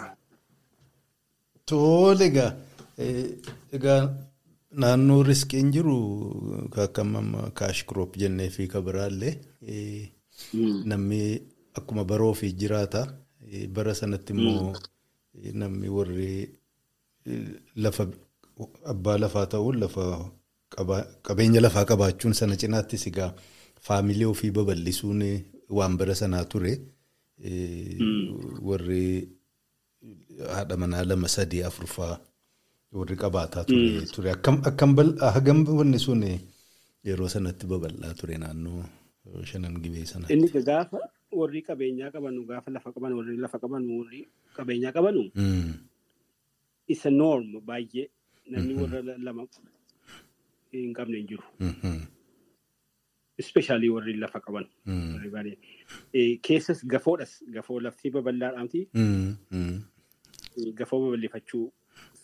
[1.65, 2.51] Tole egaa
[2.97, 3.29] eh,
[3.77, 3.99] egaa
[4.81, 5.95] naannoo riskiin jiru
[6.85, 7.13] akkam
[7.59, 9.33] kaash kiroop jennee fi kabiraallee
[9.73, 10.09] eh,
[10.91, 11.21] namni
[11.79, 13.01] akkuma bara ofii jiraata
[13.51, 14.73] eh, bara sanatti immoo
[15.43, 16.29] eh, namni warri
[17.29, 17.47] eh,
[17.83, 18.03] lafa
[18.93, 20.05] abbaa lafaa ta'uun lafa
[20.75, 23.31] qabeenya lafaa qabaachuun sana cinaattis egaa
[23.87, 25.21] faamilii ofii babal'isuun
[25.77, 26.73] waan bara sanaa ture.
[27.43, 27.97] Eh,
[28.61, 29.27] warri
[30.53, 32.15] haadha manaa lama sadii afurfaa
[32.93, 34.29] warri qabaataa ture ture.
[34.31, 34.61] Akkam
[35.35, 36.23] hagam wanni sun
[37.03, 38.83] yeroo sanatti babal'aa ture naannoo
[39.49, 40.27] shanan gibee sana.
[40.33, 40.99] Inni gaafa
[41.39, 44.21] warri qabeenyaa qabanu gaafa lafa qaban warri lafa qaban warri
[44.57, 45.23] qabeenyaa qabanu?
[45.35, 45.73] Mm.
[46.93, 48.05] isa norm baay'ee.
[48.51, 49.43] Namni warra la- lama
[50.71, 51.43] hin qabne hin jiru.
[51.59, 51.99] Mhm.
[53.37, 54.65] Especially warri lafa qaban.
[54.85, 55.13] Mm.
[55.15, 55.57] warri baay'ee.
[56.13, 58.81] Eh, Keessas gafoodhas gafoo laftii babal'aadhaamti.
[58.93, 59.35] Mm.
[59.51, 59.77] Mm.
[60.79, 61.71] Gafoo babal'ifachuu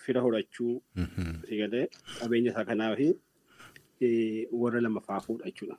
[0.05, 1.41] fira horachuu Mhm.
[1.47, 1.87] sigalee
[2.19, 3.07] qabeenya isaa kanaa fi
[4.01, 5.77] eh, warra lamaffaa fuudha jechuudha.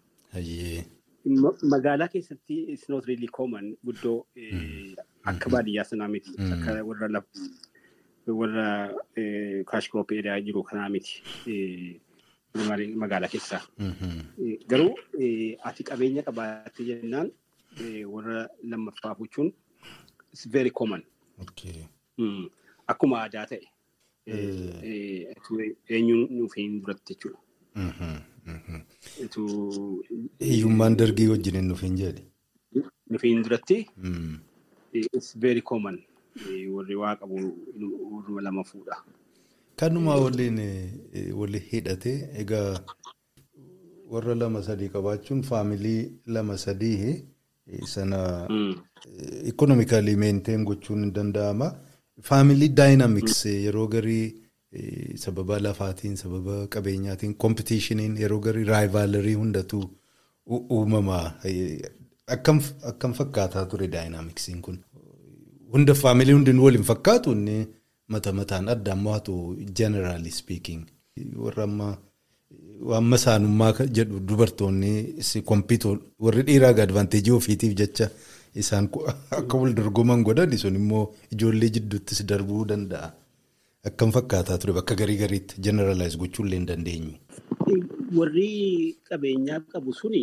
[1.74, 6.31] Magaalaa keessatti it's not really common guddoo eh, akka baadiyyaa sanaa miti.
[6.38, 6.52] Mm.
[6.52, 7.24] Akka warra laf
[8.26, 8.66] warra
[9.70, 11.22] kaash crop area jiru kanaa miti.
[12.64, 13.62] Magaalaa keessaa.
[13.79, 14.21] Mhm.
[14.44, 17.31] Eh, Garuu eh, ati qabeenya qabaatte jennaan
[17.81, 19.53] eh, warra lammaffaa fuuchuun
[20.33, 21.03] it's very common.
[21.40, 21.85] Okay.
[22.18, 22.49] Mm.
[22.87, 23.68] Akkuma aadaa ta'e.
[25.37, 27.38] Atu eenyuun nuuf hin duratti jechuudha.
[27.75, 28.16] Mhm.
[28.47, 28.81] Mhm.
[30.40, 32.25] Hiyyummaan dargii wajjin hin dhufin jedhe.
[33.11, 34.38] nuuf hin duratti Mm.
[34.92, 36.03] eh, it's very common.
[36.75, 38.97] Warri waa qabu lama fuudha.
[39.79, 42.12] Kanuma waliin eh, wali hidhate
[42.43, 42.81] egaa
[44.11, 46.97] warra lama sadii qabaachuun faamilii lama sadii
[47.67, 48.49] eh, sana
[49.53, 51.69] ikonomikaalii meenteen gochuun hin danda'ama.
[52.23, 54.35] Faamilii daayinaamiks yeroo garii
[55.25, 59.83] sababa lafaatiin sababa qabeenyaatiin kompitiishiniin yeroo garii raayivaalarii hundatu
[60.71, 61.21] uumama.
[62.27, 64.79] Akkam fakkaataa ture daayinaamiksiin kun?
[65.73, 67.67] Hunda faamilii hundinuu waliin fakkaatu inni
[68.09, 69.35] mata mataan addaan mo'atu
[69.79, 70.83] generally speaking.
[71.44, 71.88] Warra amma
[72.99, 75.94] amma saanummaa jedhu dubartoonni si kompiitoo
[76.25, 78.07] warri dhiiraa advaanteejii ofiitiif jecha
[78.62, 78.88] isaan
[79.38, 83.09] akka wal dorgoman godhan sun immoo ijoollee jidduuttis darbuu danda'a.
[83.88, 87.12] Akkam fakkaataa ture bakka garii gariitti generalize gochuullee hin dandeenyu.
[88.18, 88.49] Warri
[89.11, 90.23] qabeenyaa qabu suni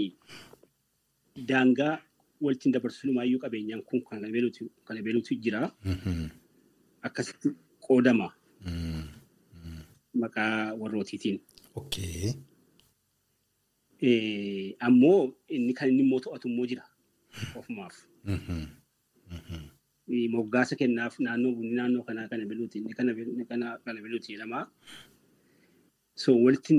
[1.52, 1.94] daangaa
[2.42, 5.62] walitti dabarsuumaayyuu qabeenyaan kun kana beeluutu kana beeluutu jira.
[5.94, 6.26] Mhm.
[7.08, 7.50] Akkasitti
[7.86, 8.28] qoodama
[8.66, 9.04] Mm.
[10.22, 11.38] maqaa warrootiitiin.
[14.02, 16.84] Eh, Ammoo inni kan inni immoo to'atu immoo jira
[17.60, 17.96] ofumaaf.
[18.26, 18.64] Mhm.
[20.12, 23.12] Eh, Moggaasa kennaaf naannoo bunni naannoo kanaa kana beeluuti inni kana
[23.86, 24.60] kana beeluuti jedhama.
[26.16, 26.74] So walitti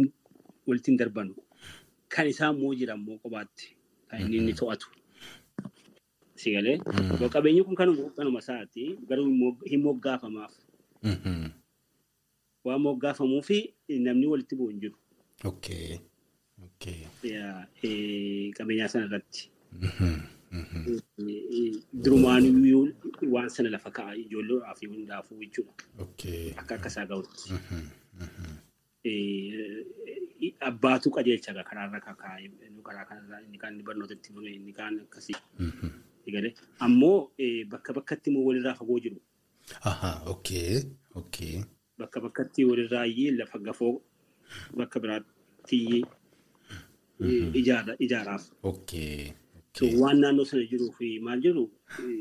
[0.66, 1.34] walitti darbanu.
[2.12, 3.66] Kan isaa immoo jira immoo qobaatti
[4.08, 4.86] kan inni inni to'atu.
[6.40, 6.78] Si galee
[7.34, 7.74] qabeenyi kun
[8.16, 10.52] kanuma isaati garuu hin moggaafamaaf.
[11.02, 11.50] Mhm.
[12.64, 14.96] Waan moggaafamuu fi namni walitti bu'u hin jiru.
[15.44, 15.98] Okay.
[16.64, 17.00] Okay.
[17.22, 17.66] Yaa,
[18.56, 19.50] Qabeenyaa sana irratti.
[19.72, 20.16] Mhm.
[20.52, 20.82] Mhm.
[22.04, 22.88] Durumaaniyyuu
[23.34, 25.72] waan sana lafa ka'a ijoollee fi hundaafuu jechuudha.
[26.56, 27.52] Akka akka isaa ga'utti.
[27.52, 28.56] Mhm.
[29.04, 29.84] Eh,
[30.60, 32.00] Abbaatu qajeelcha karaarra
[32.40, 35.36] inni karaa kanarraa inni kaan barnootatti bune inni kaan akkasii
[36.80, 37.30] ammoo
[37.70, 39.20] bakka bakkatti immoo walirraa fagoo jiru.
[40.26, 40.82] Okay.
[41.14, 41.64] Okay.
[41.98, 44.02] Bakka bakkatti walirraa iyyee lafa gafoo
[44.76, 46.04] bakka biraatti
[48.00, 48.44] ijaaraaf.
[48.62, 49.32] Okay.
[50.00, 51.64] waan naannoo sana jiruu fi maal jiru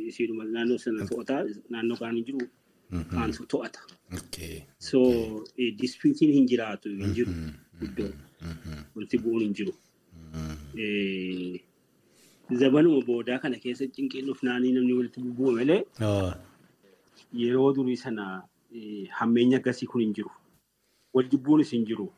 [0.08, 2.42] isiidhuma naannoo sana to'ataa naannoo kaan jiru
[2.92, 3.04] Mhm.
[3.16, 3.80] kaantu to'ata.
[4.80, 5.00] So
[5.58, 7.54] eh, dispiyuutiin hin jiraatu hin jiru Mhm.
[7.86, 8.82] iddoo Mhm.
[8.96, 9.74] walitti bu'uun hin jiru.
[10.34, 10.80] Mhm.
[10.80, 11.62] Eh,
[12.60, 16.36] Zabanuma boodaa kana keessa cinqiin dhufnaanii namni walitti bu'u malee Ah.
[17.34, 18.44] Yeroo durii sana
[18.76, 20.32] eh, hammeenya akkasii kun hin jiru.
[21.14, 22.12] Wal jibbuunis hin jiru.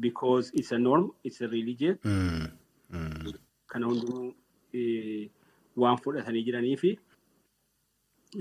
[0.00, 1.98] Because it's a norm, it's a religion.
[2.04, 2.46] Mhm.
[2.90, 3.32] Mhm.
[3.66, 4.34] kana hundinuu
[4.72, 5.28] eh,
[5.76, 6.98] waan fudhatanii jiranii fi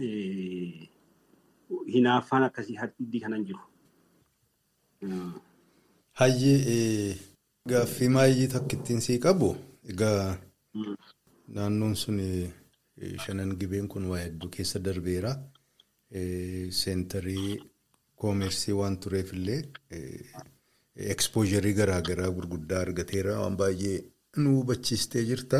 [0.02, 0.90] eh,
[1.94, 3.60] hinaaffaan akkasii haddii kanan jiru.
[5.02, 5.34] Mm.
[6.14, 7.18] Hayyee eh,
[7.70, 9.56] gaaffii maayyii takkittiin sii qabu
[9.90, 10.38] egaa
[10.74, 10.96] Mm.
[11.48, 12.50] naannoon sun eh,
[13.26, 15.32] shanan gibeen kun waa hedduu keessa darbeera.
[16.12, 17.58] Eh, Seentarii
[18.16, 19.62] koomersii waan tureef illee
[21.14, 23.98] ekspoozharii garaagaraa gurguddaa argateera waan baay'ee
[24.38, 25.60] nu hubachiistee jirta.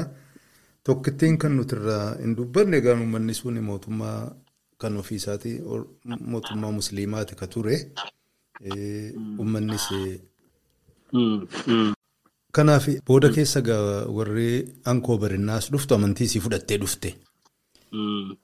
[0.84, 4.20] Tokkittiin kan nuti irraa hin dubbanne egaa uummanni sun mootummaa
[4.82, 5.52] kan ofiisaati
[6.20, 7.78] mootummaa musliimaati ka ture.
[8.64, 10.20] Eh, Uummannis eh,
[11.14, 11.48] Mm.
[11.68, 11.94] Mm.
[12.52, 13.62] Kanaaf booda keessa
[14.16, 14.48] warri
[14.92, 17.10] ankoo barinnaas dhuftu amantii isii fudhattee dhufte.
[17.92, 18.36] Mm.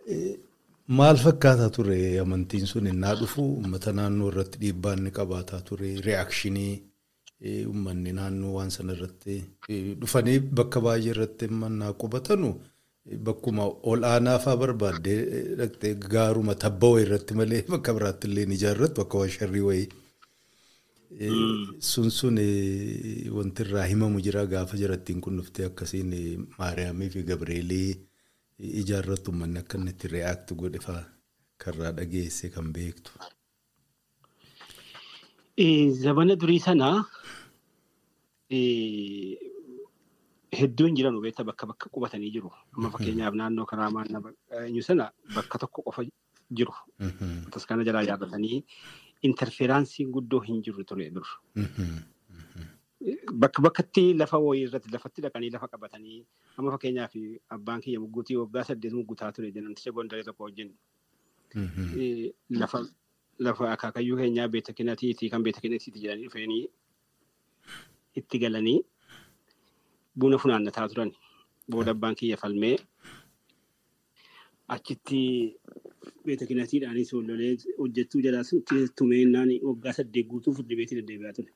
[0.87, 6.73] Maal fakkaataa ture amantiin sun innaa dhufu uummata naannoo irratti dhiibbaa inni qabaataa ture reaakshinii
[7.43, 9.35] uummanni naannoo waan sana irratti
[9.69, 12.51] eh, dhufanii bakka baay'ee irratti mannaa qubatanu
[13.09, 15.19] eh, bakkuma ol aanaa fa'aa barbaaddee
[15.59, 19.89] dhaqxee gaaruma tabba wayii irratti malee bakka biraatti illee ni ijaarrattu akka washarrii wayii.
[21.91, 22.37] Sun sun
[23.37, 26.15] wanti irraa himamu jira gaafa jirattiin kun dhuftee akkasiin
[26.57, 27.99] Maariyaamii fi Gabreelii eh,
[28.59, 31.05] ijaarrattu uummanni akka inni itti reaakti godhe fa'aa
[31.63, 33.11] karraa dhageesse kan beektu.
[36.03, 36.89] Zabana durii sana
[40.59, 42.51] hedduun jiran beektaa bakka bakka qubatanii jiru.
[42.77, 46.03] Amma fakkeenyaaf naannoo karaa maannaa eenyu sana bakka tokko qofa
[46.57, 46.73] jiru.
[47.47, 48.63] Akkas kana jalaa yaabbatanii
[49.29, 51.25] interferansiin guddoo hin jirru ture dur.
[53.41, 56.19] Bakka bakkatti lafa wayii irratti lafatti dhaqanii lafa qabatanii
[56.57, 57.15] amma fakkeenyaaf
[57.55, 60.69] abbaan kiyya mugguutii waggaa saddeet muggutaa ture namticha gondaree tokko wajjin
[62.61, 62.79] lafa
[63.39, 66.63] lafa akaakayyuu keenyaa beekta kinatiitii kan beekta kinatiitii jedhanii dhufeenii
[68.21, 68.79] itti galanii
[70.15, 71.11] buna funaannataa turan.
[71.69, 72.77] Booda abbaan kiyya falmee
[74.75, 75.21] achitti
[76.25, 78.43] beekta kinatiidhaanis wallolee hojjechuu jalaa
[78.95, 81.51] tumeennaan waggaa saddeet guutuu fuddi beetii deddeebi'aa ture.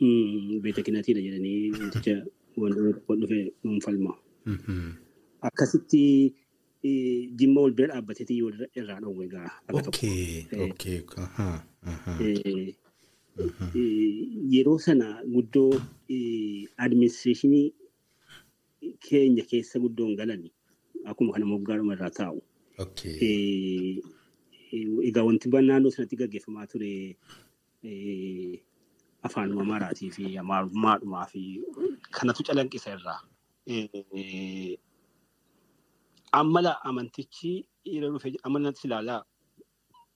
[0.00, 2.14] Beekta kinatiidha jedhanii wanticha
[2.56, 2.74] wal
[3.20, 4.12] dhufee nuun falma.
[5.48, 6.34] Akkasitti
[7.38, 9.50] jimma wal bira dhaabbateetii yoo irraa dhowwe gaa.
[14.54, 15.74] Yeroo sana guddoo
[16.76, 17.72] adiministireeshinii
[19.00, 20.50] keenya keessa guddoon galani
[21.04, 22.40] akkuma kana moggaadhuma irraa taa'u.
[25.08, 26.90] Egaa wanti naannoo sanatti gaggeeffamaa ture
[29.28, 31.42] afaanuma maraatii fi amaarummaadhumaa fi
[32.16, 33.20] kanatu calanqisa irraa.
[36.40, 37.52] Ammala amantichi
[37.84, 39.22] yeroo dhufe amanatti ilaalaa.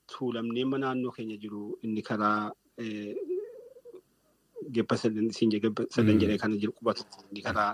[0.07, 1.77] Tuulamnee mana naannoo keenya jiru.
[1.83, 2.51] Inni karaa
[4.75, 5.31] gebba sadan
[5.95, 7.03] sadan jedhee kana jiru qubatu.
[7.31, 7.73] Inni karaa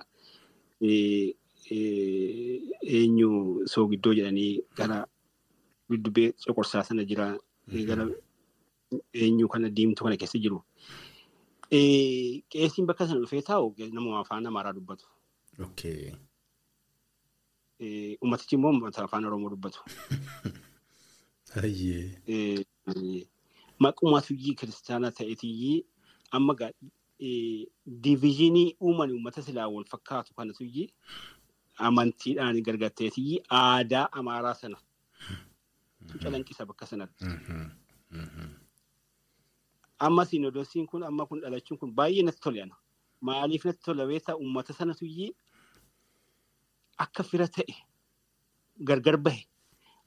[2.96, 3.30] eenyu
[3.74, 5.06] soogiddoo jedhanii gara
[5.90, 7.28] duddubee coqorsaa sana jira.
[7.90, 8.08] Gara
[9.14, 10.64] eenyu kana diimtuu kana keessa jiru.
[11.72, 15.06] Qeesiin bakka sana dhufee taa'u nama afaan amaaraa dubbatu.
[18.22, 19.80] Uummatichi immoo uummata afaan Oromoo dubbatu.
[23.80, 25.86] Maquma tuyyii kiristaanaa ta'eetiyyii
[26.32, 26.54] amma
[28.04, 30.88] diivizhinii uuman uummata silaa wal fakkaatu kana tuyyii
[31.88, 34.78] amantiidhaan gargarteetiyyii aadaa amaaraa sana
[36.24, 37.26] calanqisa bakka sanatti.
[40.00, 42.76] Amma sinodosiin kun amma kun dhalachuun kun baay'ee natti toleana.
[43.22, 45.32] Maaliif natti tola beektaa uummata sana tuyyii
[46.98, 47.74] akka fira ta'e
[48.80, 49.44] gargar bahe.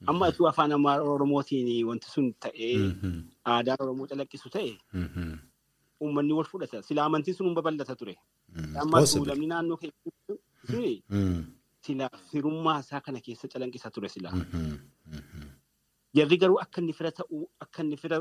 [0.07, 0.71] Amma ituu afaan
[1.13, 2.75] oromootiin wanti sun ta'ee
[3.45, 4.73] aadaan oromoo calaqqisu ta'e
[6.01, 6.81] uummanni wal fudhata.
[6.81, 8.15] Sila amantiin sun babal'ata ture.
[8.81, 10.33] Amma tuulamni naannoo keessatti
[10.71, 10.93] suni
[11.85, 14.29] sila firummaa isaa kana keessa calanqisa ture sila.
[16.15, 18.19] Jarri garuu akka inni fira ta'uu akka inni fira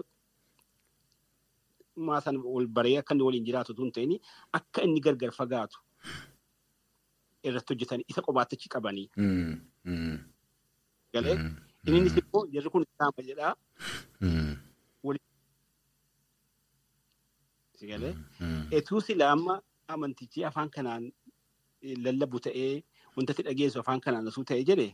[1.96, 4.20] maasan wal baree akka inni waliin jiraatu tun ta'ini
[4.58, 5.78] akka inni gargar fagaatu.
[7.48, 9.08] irratti hojjetanii isa qobaatti achi qabanii.
[11.14, 11.34] Galee
[11.86, 13.54] innis immoo jarri kun isaama jedhaa.
[17.90, 18.14] Galee
[18.78, 19.54] etuu sila amma
[19.94, 21.04] amantichi afaan kanaan
[22.04, 22.82] lallabu ta'ee
[23.16, 24.86] wantatti dhageessu afaan kanaan osoo ta'e jedhe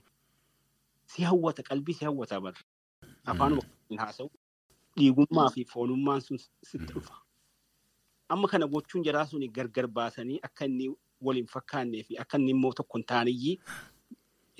[1.15, 2.63] si hawwata qalbii si hawwata barra.
[3.31, 3.63] Afaanuma
[4.05, 4.31] haasa'u
[4.99, 6.39] dhiigummaa fi foonummaan sun
[6.71, 7.15] sitti dhufa.
[8.29, 10.89] Amma kana gochuun jaraa sun gargar baasanii akka inni
[11.21, 13.59] waliin fakkaannee fi akka inni immoo tokko hin taaniyyii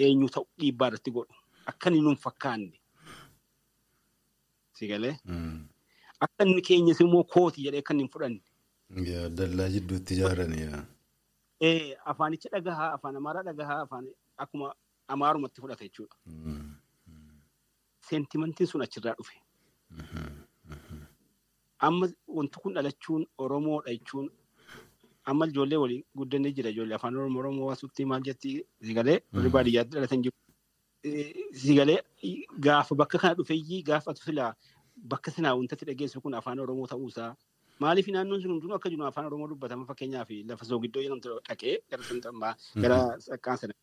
[0.07, 1.35] eenyu ta'u dhiibbaa irratti godhu.
[1.67, 2.81] Akka inni nuun fakkaanne.
[4.79, 5.17] Si galee?
[6.27, 8.43] Akka inni keenyas immoo kooti jedhee inni hin fudhanne.
[9.41, 10.63] Dallaa jidduutti ijaarani.
[12.13, 14.07] Afaanicha dhagahaa, afaan amaaraa dhagahaa, afaan
[14.45, 14.75] akkuma
[15.09, 16.17] amaarumatti fudhata jechuudha.
[18.09, 19.35] Seentimentiin sun achirraa dhufe.
[21.87, 24.29] Amma wanti kun dhalachuun Oromoodha jechuun
[25.31, 28.53] amma ijoollee waliin guddannee jira ijoollee afaan oromoo oromoo waasutti maal jetti
[28.89, 30.37] sigalee warri baadiyyaatti dhalatan jiru.
[31.63, 31.99] Sigalee
[32.67, 34.53] gaafa bakka kana dhufeeyyii gaafa filaa
[35.13, 37.31] bakka sinaa wantatti dhageessu kun afaan oromoo ta'uusaa
[37.85, 41.77] maaliif naannoon sun hundinuu akka jiru afaan oromoo dubbatama fakkeenyaaf lafa soogiddoo jedhamtu dhaqee
[42.83, 42.99] gara
[43.29, 43.75] saqqaan sana.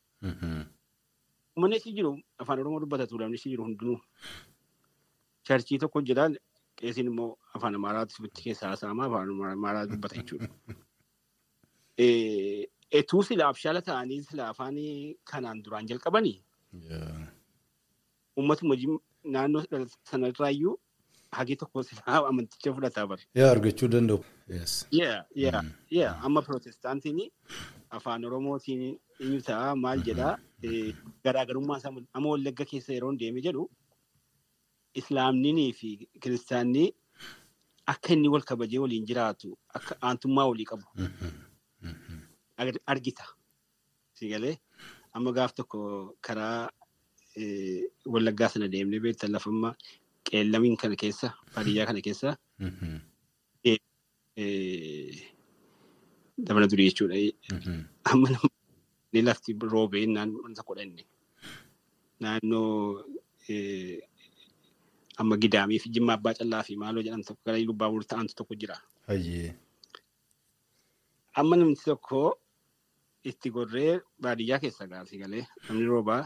[1.56, 2.12] Uummanni achi jiru
[2.44, 4.00] afaan oromoo dubbata tuulamni achi jiru hundinuu.
[5.48, 6.30] Charchii tokko jira
[6.80, 10.48] qeesiin immoo afaan amaaraatti sibitti keessaa haasa'ama afaan amaaraa dubbata jechuudha.
[13.00, 14.78] etuu sila abshaala ta'anii sila afaan
[15.32, 16.38] kanaan duraan jalqabanii
[18.38, 18.76] uummatuma
[19.36, 19.64] naannoo
[20.12, 20.76] sanarraayyuu
[21.38, 23.24] hagi tokko sila amanticha fudhataa bara.
[23.40, 24.20] Yaa argachuu danda'u.
[25.00, 25.64] Yaa yaa
[26.00, 27.22] yaa amma pirootestaantiin
[27.98, 28.84] afaan oromootiin
[29.20, 30.36] eenyu ta'a maal jedhaa
[31.26, 33.70] garaagarummaa isaa amma wallagga keessa yeroo deeme jedhu
[35.00, 35.90] islaamnii fi
[36.22, 36.90] kiristaannii
[37.94, 40.86] akka inni wal kabajee waliin jiraatu akka aantummaa walii qabu.
[42.92, 43.26] argita.
[44.16, 44.56] Si galee
[45.14, 45.80] amma gaaf tokko
[46.26, 46.70] karaa
[48.14, 49.70] wallaggaa sana deemnee beektan lafamma
[50.30, 52.30] qeellamiin kana keessa baadiyyaa kana keessa
[56.46, 57.16] dabala durii jechuudha.
[58.12, 58.30] Amma
[59.14, 61.04] ni lafti roobee naannoo wanta godhanne
[62.20, 63.04] naannoo
[65.18, 68.56] amma gidaamii fi jimma abbaa callaa fi maaloo jedhan tokko gara lubbaa buru ta'antu tokko
[68.62, 68.76] jira.
[71.40, 72.22] Amma namni tokko
[73.30, 76.24] itti gorree baadiyyaa keessa gaasii galee namni roobaa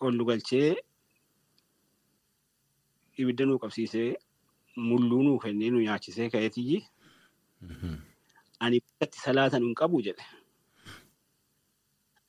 [0.00, 0.76] ol galchee
[3.18, 4.10] ibidda nuu qabsiisee
[4.88, 6.78] mulluu nuu kennee nu nyaachisee ka'eetiyyi
[7.62, 7.94] Mhm.
[8.64, 10.24] ani bakkatti salaatan hin qabu jedhe.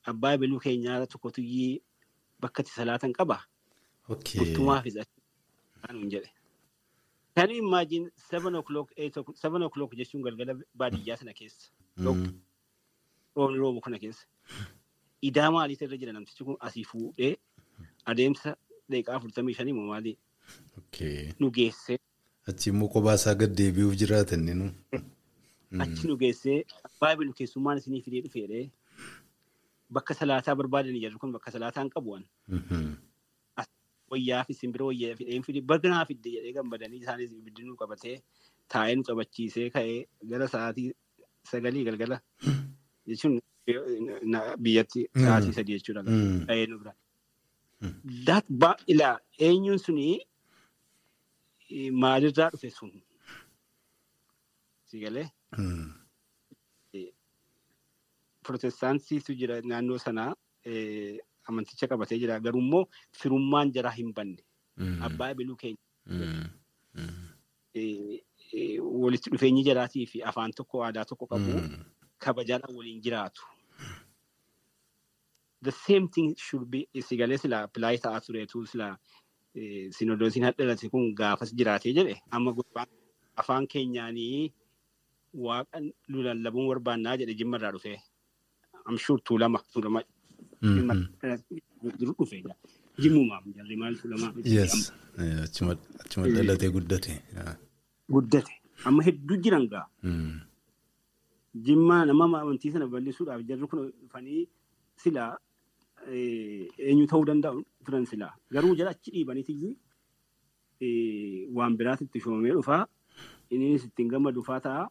[0.09, 1.81] Abbaa biluu keenyaa tokkotu iyyii
[2.41, 3.37] bakkatti salaatan qaba.
[4.15, 4.39] Okay.
[4.41, 4.91] Furtumaa fi
[5.89, 6.29] hin jedhe.
[7.35, 11.69] Kan imagine seven o'clock eight seven o'clock jechuun galgala baadiyyaa sana keessa.
[13.35, 14.25] Roobni roobu kana keessa.
[15.21, 17.35] Idaa maaliitu irra jira namtichi kun asii fuudhee
[18.05, 18.55] adeemsa
[18.89, 20.17] daqiiqaa afurtamii shanii moo maali
[21.39, 21.97] nu geessee
[22.49, 24.67] Achi immoo kophaa isaa gad deebi'uuf jiraatan inni nu.
[25.85, 26.63] achi nu geessee
[27.19, 28.63] biluu keessummaan isinii fidee dhufeedhee
[29.97, 32.25] bakka salaataa barbaadanii jedhu kun bakka salaataa hin qabu waan.
[34.09, 34.13] Mhm.
[34.15, 38.15] wayyaa fi simbira wayyaa fi dheen fide baganaa fidde jedhee gammadanii isaanis ibiddi nu qabatee
[38.75, 39.99] taa'ee nu qabachiisee ka'ee
[40.31, 40.87] gara sa'aatii
[41.51, 42.17] sagalii galgala.
[43.09, 43.35] Jechuun
[44.33, 46.01] na- biyyatti sa'aatii sadii jechuudha.
[46.03, 46.45] Mm.
[46.47, 46.93] ka'ee nu bira.
[48.27, 49.15] Daat ba ilaa
[49.47, 50.07] eenyuun suni
[52.03, 52.91] maalirraa dhufe sun?
[54.89, 55.27] Si galee
[58.47, 60.31] protestaantiitu jira naannoo sanaa
[61.51, 62.83] amanticha qabatee jira garuu immoo
[63.21, 64.41] firummaan jaraa hin banne
[64.79, 65.01] Mm.
[65.07, 65.81] abbaa biluu keenya.
[66.05, 66.45] Mm.
[66.95, 67.25] Mm.
[67.79, 68.19] eh,
[68.53, 71.51] eh, walitti dhufeenyi jaraatii fi afaan tokko aadaa tokko qabu
[72.25, 73.41] kabajaadhaan waliin jiraatu.
[75.61, 78.87] The same thing should be sigalee sila apply ta'aa tureetu sila
[79.59, 82.87] eh, sinodoosiin hadhalate kun gaafas jiraatee jedhe amma gurbaan
[83.43, 84.53] afaan keenyaanii
[85.47, 85.81] waaqa
[86.11, 87.99] nu lallabuun barbaannaa jedhe jimmarraa dhufee.
[88.87, 90.01] I'm sure tuulama tuulama
[90.61, 91.05] Mhm.
[91.99, 92.55] jiru dhufee jira.
[93.01, 94.91] Jimmumaaf jarri maal tuulamaa Yes.
[95.19, 95.75] Eh, Achuma
[96.35, 97.13] dhalatee guddate.
[97.35, 97.55] Yeah.
[98.13, 98.51] guddate
[98.85, 99.85] amma hedduu jiran gaa.
[100.03, 100.39] Mm.
[101.65, 104.47] Jimmaa nama amantii sana bal'isuudhaaf jarri kun dhufanii
[105.03, 105.31] silaa
[106.11, 108.33] eh, eenyu ta'uu danda'u turan silaa.
[108.53, 109.55] Garuu jala achi dhiibaniiti
[111.57, 112.83] waan biraatti itti shoomee dhufaa.
[113.53, 114.83] Innis ittiin gammadu fa'aa ta'a.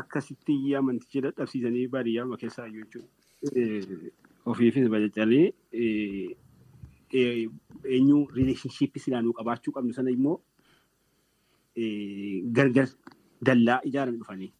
[0.00, 3.08] Akkasitti iyyuu amanticha dadhabsiisanii baadiyyaa keessaa jechuudha.
[4.52, 5.46] Ofiifis bajajjalee
[7.94, 10.38] eenyu rileeshinshiippii silaa nuu qabaachuu qabnu sana immoo
[12.56, 12.88] gargar
[13.46, 14.52] dallaa ijaarame dhufanii.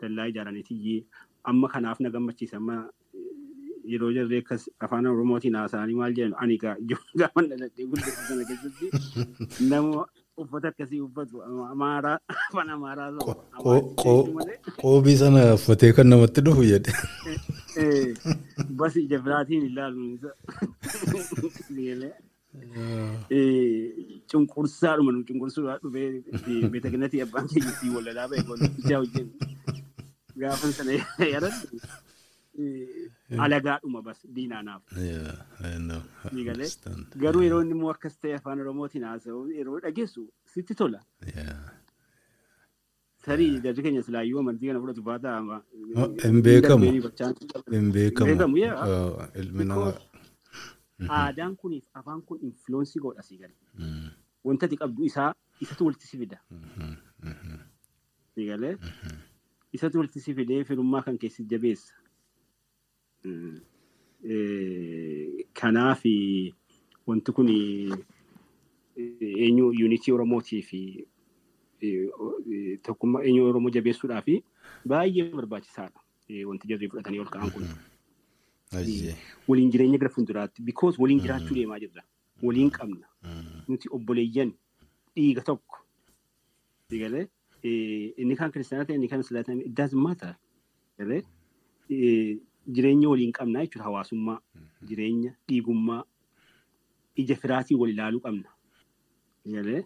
[0.00, 1.06] dallaa ijaaraniiti
[1.50, 2.76] amma kanaaf na gammachiisa amma
[3.92, 10.06] yeroo jarree akkas afaan oromootiin haasa'anii maal jedhan ani gaafa dhaladhee guddatu sana keessatti nama
[10.44, 11.42] uffata akkasii uffatu
[11.72, 13.10] amaaraa afaan amaaraa
[14.82, 16.92] Qoobii sana uffatee kan namatti dhufu jedhe.
[18.80, 20.30] basi ija biraatiin ilaalu isa
[24.30, 29.34] cunqursaadhuma nu cunqursuudhaa dhufee beeta gannatii abbaan keenya ittiin wallalaa ba'e kun ijaa hojjennu
[30.42, 30.92] gaafan sana
[31.32, 31.66] yaadadhu
[33.46, 34.82] alagaadhuma bas diinaanaaf.
[37.24, 40.22] Garuu yeroo inni immoo akkas ta'e afaan oromootiin haasa'u yeroo dhageessu
[40.54, 41.00] sitti tola.
[43.24, 45.62] Tarii jarri keenya silaayyuu amantii kana fudhatu baata ama.
[45.96, 46.84] Oh, hin beekamu.
[46.84, 47.02] Hin
[47.70, 48.56] Hin beekamu.
[49.42, 49.94] Ilmi namaa.
[51.08, 53.54] Aadaan kuniif afaan kun infiloonsii godha sii gale.
[53.78, 54.10] Mm.
[54.44, 56.38] Wanta ati qabdu isaa isatu walitti si fida.
[56.50, 56.94] Mhm.
[57.22, 57.58] Mhm.
[58.34, 58.76] Sii galee
[59.72, 61.94] isatu walitti si fidee firummaa kan keessi jabeessa.
[63.24, 63.60] Mm.
[64.24, 66.02] Eh, Kanaaf
[67.06, 67.48] wanti kun
[68.96, 71.06] eenyu yuunitii Oromootii fi eh, eh,
[72.86, 74.26] tokkummaa eenyu Oromoo jabeessuudhaaf
[74.88, 76.00] baay'ee barbaachisaadha.
[76.28, 77.66] Eh, Wanti jarri fudhatanii ol ka'an kun.
[78.72, 79.14] Ayyee.
[79.48, 80.62] Waliin jireenya gara fuulduraatti.
[80.62, 82.02] Because waliin jiraachuu deemaa jirra.
[82.42, 83.06] Waliin qabna.
[83.22, 83.60] Mm.
[83.68, 84.52] Nuti obboleeyyan
[85.16, 85.78] dhiiga tokko.
[86.90, 87.26] Galee
[87.64, 90.34] inni kan kiristaanaa ta'e inni kan islaamaa ta'e doesn't matter.
[90.98, 91.22] Galee
[91.90, 92.38] eh,
[92.72, 94.38] jireenya waliin qabnaa jechuudha hawaasummaa.
[94.88, 96.02] Jireenya dhiigummaa
[97.16, 98.50] ija firaatii wal ilaaluu qabna.
[99.56, 99.84] Galee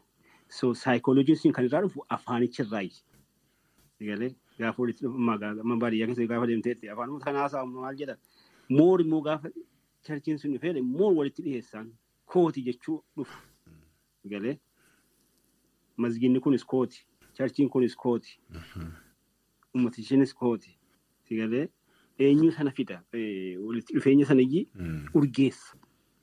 [0.49, 2.92] so saayikooloojiin kan irraa dhufu afaanicharraayi.
[4.01, 8.16] Galee gaafa walitti dhufu amma baadiyyaa keessa gaafa deemteetti afaan kan haasaa maal jedha
[8.68, 9.51] moor immoo gaafa
[10.07, 11.92] charchiin sun dhufee moor walitti dhiyeessaan
[12.26, 13.38] kooti jechuu dhufu.
[14.28, 14.59] Galee
[15.96, 17.05] masgiinni kunis kooti
[17.36, 18.38] charchiin kunis kooti
[19.74, 20.78] ummatichiinis kooti.
[21.30, 21.68] Galee
[22.18, 25.05] eenyu sana fida eh, walitti dhufeenya sanayyii Mm.
[25.14, 25.76] urgeessa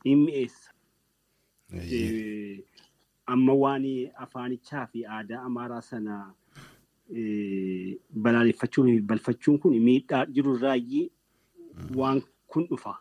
[0.05, 0.71] hin mi'eessa.
[3.27, 3.85] Amma waan
[4.23, 6.33] afaanichaa fi aadaa amaaraa sana
[7.15, 11.11] eh, balaaleffachuun balfachuun kun miidhaa jirurraayyii
[11.95, 12.93] waan kun dhufa.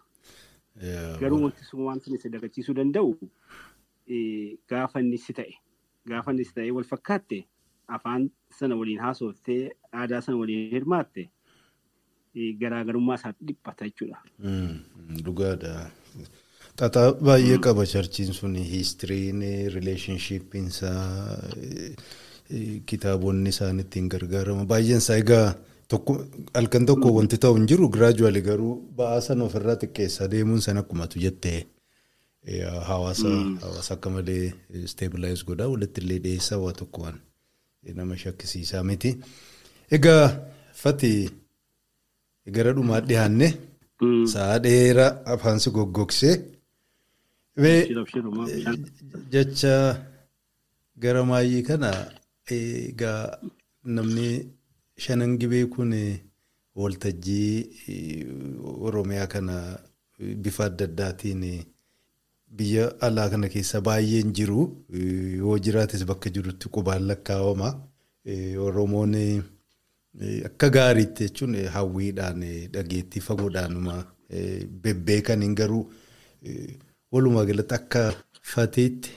[1.21, 3.13] Garuu wanti sun waan sun isa dagachiisuu danda'u
[4.07, 5.55] eh, gaafa inni si ta'e
[6.09, 7.45] gaafa inni si ta'e wal fakkaatte
[7.89, 11.29] afaan sana waliin haasoftee aadaa sana waliin hirmaatte
[12.35, 14.19] eh, garaagarummaa isaatti dhiphata jechuudha.
[15.25, 15.91] Dhugaadha.
[16.81, 19.41] Xaxaa baay'ee qaba charchiin sun hiistiriin
[19.75, 21.05] rileeshnshiippiin isaa
[22.91, 25.47] kitaabonni isaan ittiin gargaarama baay'een isaa egaa
[26.55, 31.19] halkan tokko wanti ta'u hin jiru giraajuwali garuu ba'aa sana ofirraa xiqqeessaa deemuun sana akkumatu
[31.25, 31.61] jettee
[32.89, 33.31] hawaasa
[33.67, 34.53] hawaasa akka malee
[34.93, 37.21] steebilaayiz godhaa walitti illee dhiyeessaa waa tokko waan
[38.01, 39.11] nama shakkisiisaa miti.
[39.97, 40.25] Egaa
[40.83, 41.13] fati
[42.59, 43.49] gara dhumaa dhiyaanne
[44.35, 46.35] sa'a dheeraa afaansi goggogsee.
[49.31, 49.75] Jecha
[50.99, 51.91] gara maayii kana
[52.51, 53.39] egaa
[53.85, 54.29] namni
[54.99, 55.93] shanan gibee kun
[56.75, 59.79] waltajjii Oromiyaa kana
[60.19, 61.45] bifa adda addaatiin
[62.57, 64.85] biyya alaa kana keessa baay'een jiru
[65.39, 67.69] yoo jiraates bakka jirutti qubaan lakkaa'ama.
[68.67, 69.15] Oromoon
[70.49, 72.43] akka gaariitti jechuun hawwiidhaan
[72.73, 74.05] dhageettii fagoodhaanuma
[74.83, 75.87] bebbeekaniin garuu.
[77.15, 78.01] Walumaa galatti akka
[78.53, 79.11] fatiitti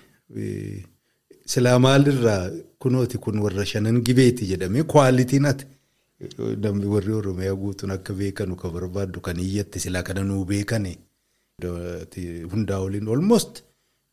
[1.53, 2.43] silaa maalirraa
[2.83, 5.65] kunooti kun warra shanan gibeeti jedhamee kwaalitiin ati
[6.63, 10.91] namni warri oromiyaa guutuun akka beekanu kan barbaaddu kan iyyatti silaa kana nuu beekane
[12.51, 13.63] hundaa waliin almost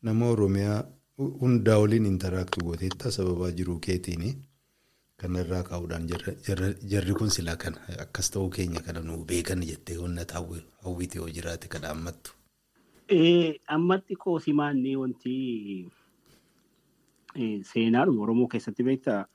[0.01, 0.83] nama oromiyaa
[1.41, 4.23] hundaa waliin intaraaktu gooteetta sababaa jiruu keetiin
[5.21, 6.07] kanarraa kaa'uudhaan
[6.93, 10.25] jarri kun silaa kana akkas ta'uu keenya kana nuu beekan jettee wanna
[10.83, 12.31] hawwite yoo jiraate kana ammattu.
[13.09, 15.33] Amma xiqqoo simaannee wanti
[17.69, 19.25] seenaadhuma Oromoo keessatti beektaa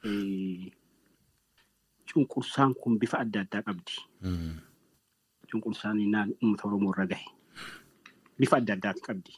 [2.12, 3.94] cunqursaan kun bifa adda addaa qabdi.
[5.50, 7.26] Cunqursaan uummata Oromoo irra gahe.
[8.38, 9.32] Bifa adda addaati qabdi.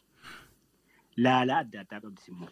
[1.19, 2.49] Laalaa adda addaa qabdis immoo.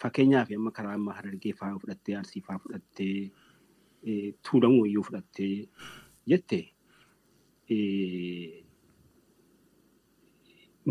[0.00, 3.30] Fakkeenyaaf amma karaa amma Harargee fa'aa fudhattee Arsii fa'aa fudhattee
[4.44, 5.68] Tuulamuu iyyuu fudhattee
[6.28, 6.64] jettee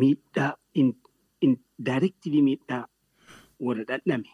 [0.01, 0.53] miidhaa
[1.87, 2.85] daayirektilii miidhaa
[3.67, 4.31] warra dhandhame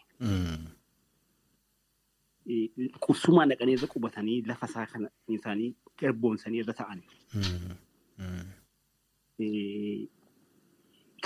[3.06, 5.70] qubsumaan dhaqanii qubatanii lafa isaa kana isaanii
[6.02, 7.00] garboonsanii irra ta'an.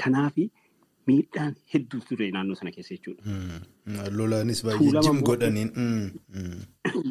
[0.02, 0.36] Kanaaf
[1.06, 3.22] miidhaan hedduu ture naannoo sana keessa jechuudha.
[4.18, 5.70] Lolaanis baay'ee jim godhaniin.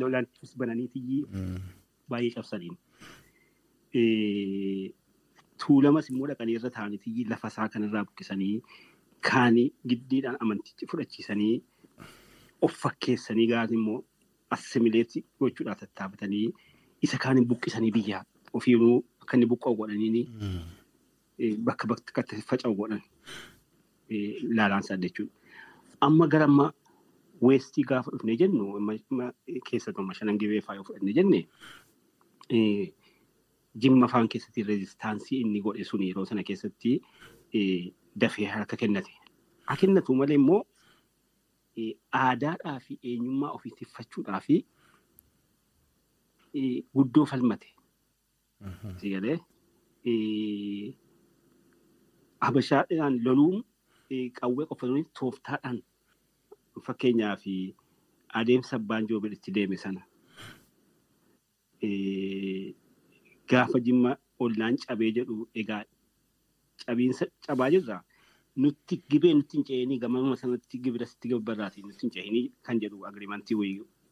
[0.01, 1.22] Lolaanis bananiitii
[2.10, 2.78] baay'ee cabsaniin.
[5.64, 8.56] Tuulamas immoo dhaqanii irra taa'anii lafa isaa kanarraa buqqisanii
[9.30, 11.56] kaanii giddiidhaan amantichi fudhachiisanii
[12.68, 14.00] of fakkeessanii gaafa immoo
[14.58, 16.48] assimileetti gochuudhaaf tattaafatanii
[17.08, 18.24] isa kaaniin buqqisanii biyyaa
[18.60, 20.24] ofiinuu akka inni buqqa'u godhanii
[21.68, 23.02] bakka bakkatti faca'u godhan
[24.58, 25.34] laalaan isaa jechuudha.
[26.06, 26.66] Amma gara amma
[27.48, 28.66] weestii gaafa dhufnee jennu
[29.70, 31.40] keessattuu shanan gibee fa'aa yoo fudhannee jenne
[33.82, 36.92] jimma afaan keessatti reezistaansii inni godhe sun yeroo sana keessatti
[38.22, 39.12] dafee harka kennate.
[39.68, 40.62] Haa kennatu malee immoo
[42.22, 44.64] aadaadhaa fi eenyummaa ofii tiffachuudhaa fi
[46.96, 47.70] guddoo falmate.
[49.02, 49.38] Sigalee
[52.42, 53.64] habashaadhaan loluun
[54.40, 54.88] qawwee qofa
[55.20, 55.80] tooftaadhaan
[56.88, 57.54] fakkeenyaa fi
[58.42, 60.02] adeemsa abbaan joobir itti deeme sana.
[63.52, 65.84] Gaafa jimma ollaan cabee jedhu egaa
[66.86, 68.00] cabiinsa cabaa jirra?
[68.64, 73.06] Nutti gibee nutti hin ce'inii gamama sanatti gibira sitti gabbarraati nutti hin ce'inii kan jedhu
[73.10, 73.58] agriimantii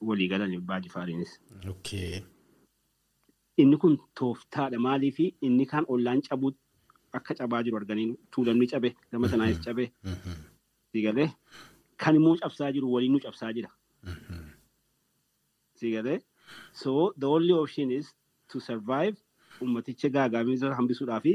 [0.09, 1.31] walii galan baadii faariinis.
[3.63, 6.51] Inni kun tooftaadha maaliif inni kaan ollaan cabuu
[7.19, 9.91] akka cabaa jiru arganii tuulamni cabe gama sanaanis cabe.
[10.93, 11.29] Sigalee?
[11.97, 13.69] Kan immoo cabsaa jiru waliin nu cabsaa jira.
[15.79, 16.19] Sigalee?
[16.73, 18.13] So the only option is
[18.49, 19.17] to survive
[19.61, 21.33] ummaticha gaagaaminsa hambisuudhaa fi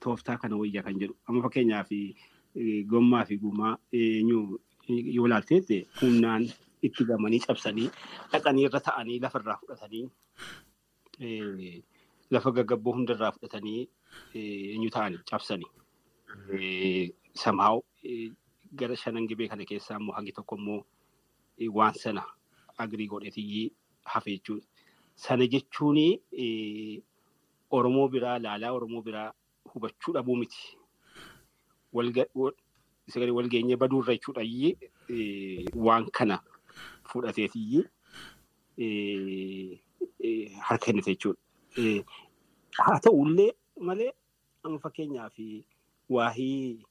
[0.00, 1.16] tooftaa kana wayyaa kan jedhu.
[1.28, 1.90] Amma fakkeenyaaf
[2.92, 6.44] gommaa fi gumaa eenyu yoo ilaalteette humnaan
[6.82, 7.88] itti gamanii cabsanii
[8.32, 10.04] dhaqanii irra ta'anii lafarraa fudhatanii
[12.30, 13.88] lafa gaggabboo hundarraa fudhatanii
[14.34, 15.70] eenyu ta'anii cabsanii.
[17.42, 17.80] Samhaaw
[18.80, 20.80] gara shanan gibee kana keessaa immoo hangi tokko immoo
[21.80, 22.22] waan sana
[22.78, 23.72] agrii godhetii
[24.04, 24.66] hafe jechuudha.
[25.16, 25.98] Sana jechuun
[27.70, 29.32] Oromoo biraa laalaa Oromoo biraa
[29.74, 30.76] hubachuu dhabuu miti.
[33.36, 34.76] Walgeenyee baduurra jechuudhaayyee
[35.74, 36.40] waan kana
[37.12, 37.84] fudhateetiyyi
[40.68, 41.40] harka kennite jechuudha.
[42.78, 44.12] Haa ta'ullee malee
[44.64, 45.36] amma fakkeenyaaf
[46.08, 46.82] waahii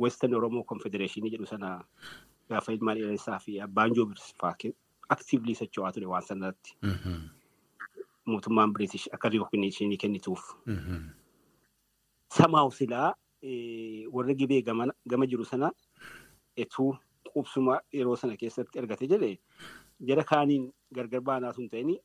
[0.00, 1.84] Western Oromoo Confederation jedhu sana
[2.48, 4.54] gaafa ilmaan dheeressaa fi abbaan joobirfaa
[5.08, 6.76] aktiivlii socho'aa ture waan sanarratti.
[8.26, 10.42] Mootummaan British akka rikogniishinii kennituuf.
[12.32, 13.14] Samaaw silaa
[14.12, 15.70] warra gibee gama jiru sana
[16.56, 16.94] etuu
[17.32, 19.30] qubsuma yeroo sana keessatti argate jedhe
[20.10, 21.96] jara kaaniin gargar baanaa sun ta'ini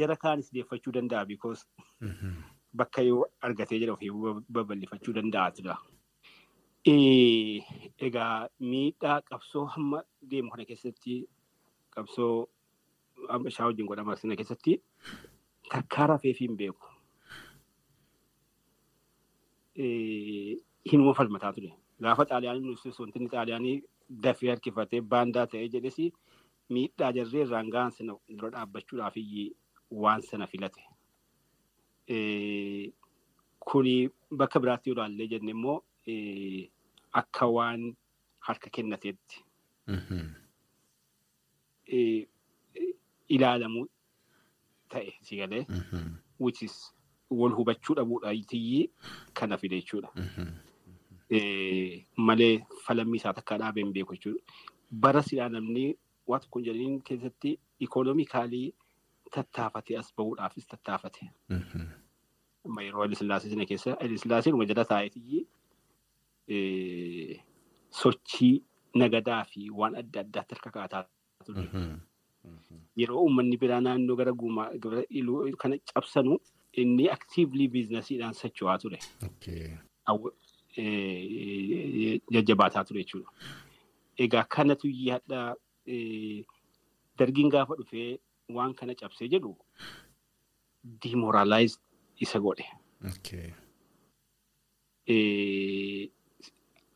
[0.00, 1.64] jara kaanis deeffachuu danda'a because
[2.82, 4.10] bakka yoo argatee jedha ofii
[4.58, 5.76] babal'ifachuu danda'a tura.
[8.06, 11.18] Egaa miidhaa qabsoo hamma deemu kana keessatti
[11.96, 12.46] qabsoo
[13.52, 14.80] ishaa wajjin godhama sana keessatti
[15.72, 16.86] takkaa rafeefii hin beeku.
[20.90, 21.72] Hinuma falmataa ture.
[22.02, 23.76] Gaafa xaaliyaanii wanti xaaliyaanii
[24.26, 25.98] dafee harkifatee baandaa ta'ee jedhes
[26.76, 29.16] miidhaa jarree irraan gahan sana dura dhaabbachuudhaaf
[29.90, 30.82] waan sana filate.
[33.70, 33.94] Kuni
[34.42, 35.78] bakka biraatti yoo ilaallee jenne immoo
[37.22, 37.82] akka waan
[38.48, 39.44] harka kennateetti
[43.36, 43.84] ilaalamu
[44.94, 45.64] ta'e si galee
[46.40, 46.74] which is
[47.40, 48.90] wal hubachuu dhabuudha tiyyi
[49.40, 50.10] kana fide jechuudha.
[52.28, 52.54] Malee
[52.86, 54.42] falammii isaa takka dhaabee hin beeku jechuudha.
[54.90, 55.84] Bara silaa namni
[56.26, 57.52] waan tokko jedhaniin keessatti
[57.86, 58.66] ikoonoomikaalii
[59.36, 61.30] tattaafatee as bahuudhaafis tattaafate.
[62.66, 65.46] Amma yeroo Haile Sillaasee sana keessa Haile Sillaaseen uma jala taa'eetiyyi
[68.02, 68.54] sochii
[69.02, 71.04] nagadaa fi waan adda addaatti harka kaataa
[71.46, 71.68] ture.
[73.00, 74.70] Yeroo uummanni biraa naannoo gara guumaa
[75.62, 76.38] kana cabsanu
[76.82, 78.98] inni aktiivlii biizinasiidhaan socho'aa ture.
[82.34, 83.30] Jajjabaataa ture jechuudha.
[84.18, 85.40] Egaa kanatu yaadda
[87.18, 88.18] dargiin gaafa dhufee
[88.56, 89.56] waan kana cabsee jedhu
[91.02, 91.74] dimoraalaayiz
[92.26, 92.66] isa godhe.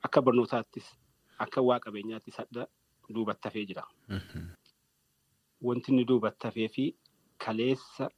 [0.07, 0.87] Akka barnootaattis
[1.45, 2.67] akka waa qabeenyaattis hadda
[3.15, 3.85] duubatti hafee jira.
[5.67, 6.85] Wanti inni duubatti hafee fi
[7.45, 8.09] kaleessa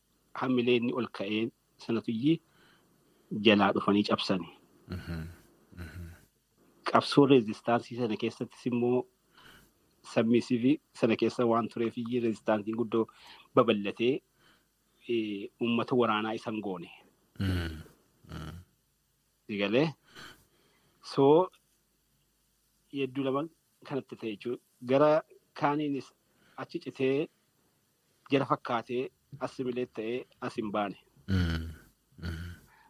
[0.40, 1.42] hamilee inni ol ka'ee
[1.84, 2.34] sanatuyyi
[3.46, 4.48] jalaa dhufanii cabsani.
[6.90, 8.98] Qabsoo reezistaansii sana keessattis immoo
[10.12, 13.04] sammisiifi sana keessa waan tureef iyyuu reezistaansiin guddoo
[13.54, 14.14] babal'atee
[15.62, 16.90] uummata waraanaa isan goone.
[19.48, 19.86] Digalee
[21.14, 21.48] soo
[22.92, 23.42] hedduu lama
[23.88, 24.62] kanatti ta'e jechuudha.
[24.90, 25.10] Gara
[25.60, 26.08] kaaniinis
[26.62, 27.28] achi citee
[28.30, 29.02] jara fakkaatee
[29.40, 30.96] assimilee ta'ee as hin baane.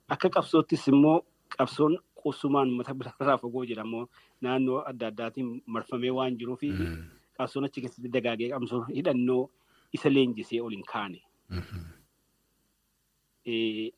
[0.08, 1.18] Akka qabsoottis immoo
[1.56, 4.06] qabsoon qusumaan uummata biraarraa fagoo immoo
[4.40, 6.62] naannoo adda addaatiin marfamee waan jiruuf
[7.38, 9.42] qabsoon achi keessatti dagaagee qabsoon hidhannoo
[9.98, 11.18] isa leenjisee ol hin kaane.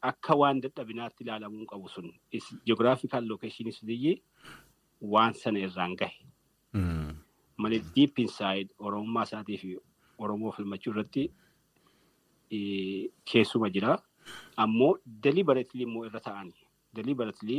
[0.03, 4.17] Akka waan dadhabinaatti ilaalamuu qabu sun jiyoogiraafikaal lookeeshinii suniyyee
[5.15, 6.19] waan sana irraan gahe.
[7.57, 9.77] Malee deep inside oromummaa isaatii fi
[10.19, 11.25] oromoo falmachuu irratti
[13.25, 13.99] keessuma jira.
[14.57, 14.93] Ammoo
[15.25, 16.55] deliberately immoo irra ta'ani.
[16.95, 17.59] Deliberately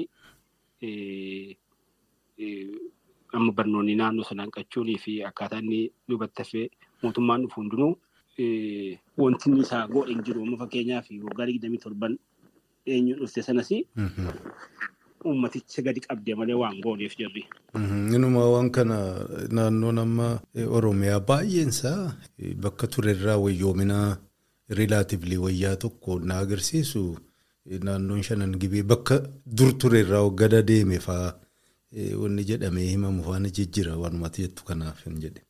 [3.38, 6.68] amma barnoonni naannoo sana hanqachuunii fi akkaataa inni duubatti hafee
[7.04, 7.94] mootummaan dhufu hundinuu
[9.24, 10.58] wanti inni isaa godhe hin jiru.
[10.62, 12.18] Fakkeenyaaf waggaa digdamii torban
[12.86, 13.70] eenyu dhufte sanas
[15.26, 17.44] uummaticha gadi qabdee malee waan gooneef jirri.
[18.16, 18.98] Inuma waan kana
[19.58, 20.28] naannoon amma
[20.78, 22.16] Oromiyaa baay'eensaa
[22.66, 24.18] bakka turerraa wayyoominaa
[24.78, 27.04] riilaativlii wayyaa tokko na agarsiisu
[27.88, 31.34] naannoon shanan gibee bakka dur turerraa waggada deeme fa'aa
[32.22, 35.42] wanni jedhamee himamu faana jijjira waanumatti jettu kanaaf hin jedhe.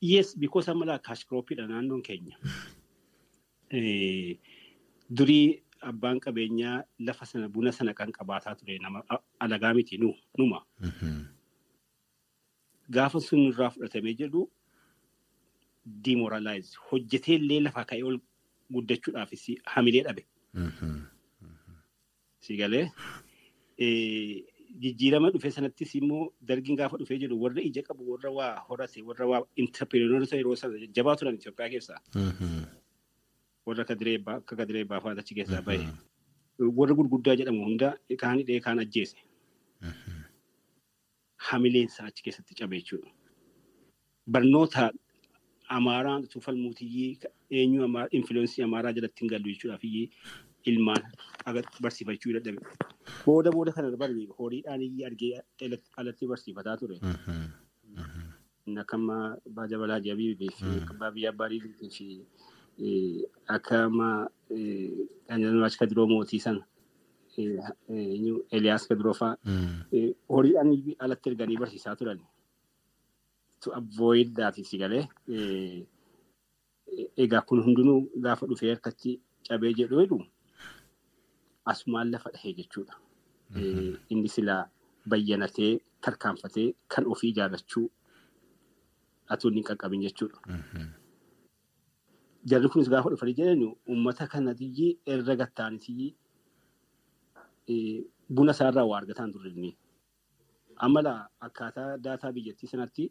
[0.00, 2.36] Yes, because amma laa kaashkiroopiidha naannoon keenya.
[5.10, 9.02] Durii abbaan qabeenyaa lafa sana buna sana kan qabaataa ture nama
[9.40, 9.98] alagaa miti
[10.38, 10.60] numa.
[12.90, 14.42] Gaafa sun irraa fudhatamee jedhu
[16.06, 18.18] demoralize hojjetee illee lafaa ka'ee ol
[18.76, 20.22] guddachuudhaafis hamilee dhabe.
[22.46, 22.86] Sigalee
[24.82, 29.26] jijjiirama dhufe sanattis immoo dargiin gaafa dhufee jedhu warra ija qabu warra waa horate warra
[29.32, 32.00] waa intarpireenoota yeroo sana jabaa turan Itoophiyaa keessaa.
[33.68, 35.88] Warra akka kadiree baafaa achi keessaa bahe.
[36.78, 37.88] Warra gurguddaa jedhamu hunda
[38.22, 39.16] kaan hidhee kaan ajjeese.
[41.48, 43.10] Hamileensa achi keessatti cabe jechuudha.
[44.26, 44.90] Barnoota
[45.76, 47.18] Amaaraan tufalmuutiyyii
[47.50, 47.86] eenyu
[48.18, 49.84] influensii Amaaraa jalatti hin gallu jechuudhaaf
[50.70, 51.02] ilmaan
[51.82, 52.60] barsiifachuu dadhabe.
[53.26, 55.32] Booda booda kana bari horiidhaan argee
[55.96, 56.96] alatti barsiifataa ture.
[58.82, 60.48] Akka amma Baaja Balaa Jabii fi
[61.14, 62.08] Biyyaa Baarii fi
[63.56, 64.08] akka amma
[65.28, 66.62] Qanjanash Kadiroo Mootii sana
[68.56, 69.36] Eliyaas Kadiroo fa'aa
[70.34, 70.70] horiidhaan
[71.04, 72.20] alatti erganii barsiisaa turan.
[74.64, 75.04] Si galee
[77.24, 80.18] egaa kun hundinuu gaafa dhufee harkatti cabee jedhu jedhu
[81.72, 82.94] asumaan lafa dhahee jechuudha.
[84.10, 84.62] Inni silaa
[85.08, 85.72] bayyanatee
[86.04, 87.86] tarkaanfatee kan ofii ijaarrachuu
[89.28, 90.38] atuun hin qaqqabin jechuudha.
[92.50, 96.08] Jarri kunis gaafa dhufanii jedhan uummata kanatiyyi irra gattaanitiyyi
[98.36, 99.70] buna isaarraa waa argataan turre.
[100.86, 101.12] Amala
[101.46, 103.04] akkaataa daataa biyyattii sanatti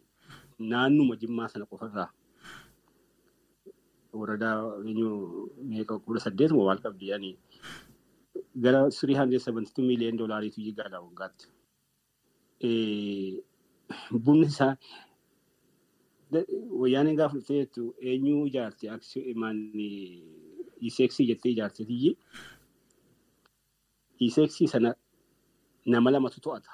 [0.72, 2.10] naannuma jimmaa sana qofarraa
[4.20, 4.56] waradaa
[5.70, 7.32] meeqa kudha saddeet moo maal qabdi yaani
[8.64, 11.46] gara 372 miiliyoon doolaariitu jigaadha waggaatti.
[14.26, 14.74] Bunni isaa
[16.32, 18.88] wayyaaneen gaafa dhuftee jettu eenyuu ijaarte
[20.90, 22.18] iseeksii jettee ijaarte tiyyi
[24.20, 24.96] iseeksii sana
[25.86, 26.72] nama lamatu to'ata.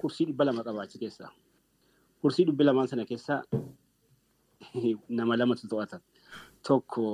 [0.00, 1.30] Kursii dhibba lama qabaachi keessaa.
[2.22, 3.42] Kursii dhibba lamaan sana keessaa
[5.18, 6.00] nama lamatu to'ata.
[6.62, 7.06] Tokko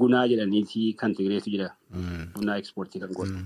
[0.00, 1.70] gunaa jedhaniiti kan Tigireetu jira.
[2.34, 3.38] Gunaa ekspoortii kan godhu.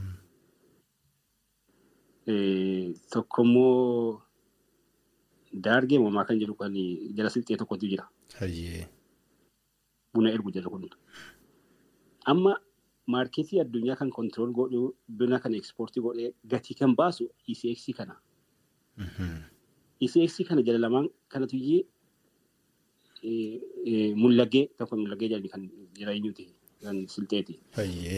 [2.26, 4.22] Tokko immoo
[5.52, 6.74] daargee moomaa kan jedhu kan
[7.16, 8.04] jala silxee tokkotu jira.
[10.14, 10.88] Buna ergu jedhu kun.
[12.26, 12.52] Amma
[13.06, 18.14] maarkeetii addunyaa kan kontirool godhu buna kan ekspoortii godhee gatii kan baasu ECX kana.
[20.00, 21.84] ECX kana jala lamaan kanatu iyyee
[24.22, 25.62] mullagee tokko mullagee jedhani kan
[25.98, 26.44] jira eenyuti
[26.82, 27.58] kan silxeeti.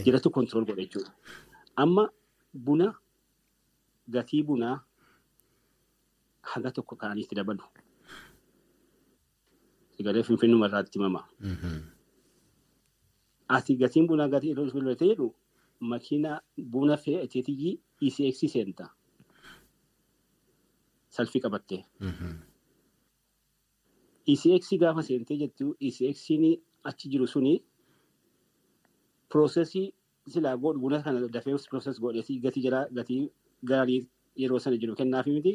[0.05, 1.13] Jiratu kontirool godhe jechuudha.
[1.77, 2.09] Amma
[2.53, 2.93] buna
[4.09, 4.77] gatii bunaa
[6.55, 7.65] haga tokko ka'anii itti dabalu.
[9.97, 11.23] Sigalee finfinnuma irraatti himama.
[13.49, 15.31] Ati gatiin bunaa gatii irra filate jedhu
[15.81, 17.73] makiina buna fe'ateetii
[18.07, 18.91] ECX seenta.
[21.15, 21.85] Salfii qabattee.
[24.33, 26.45] ECX gaafa seentee jettu ECX'n
[26.91, 27.55] achi jiru suni
[29.31, 29.93] piroosesii
[30.33, 33.31] silaa buna kana dafee pirooses godheetii gatii jira gatii
[33.71, 34.01] gaarii
[34.43, 35.53] yeroo sana jiru kennaafi miti.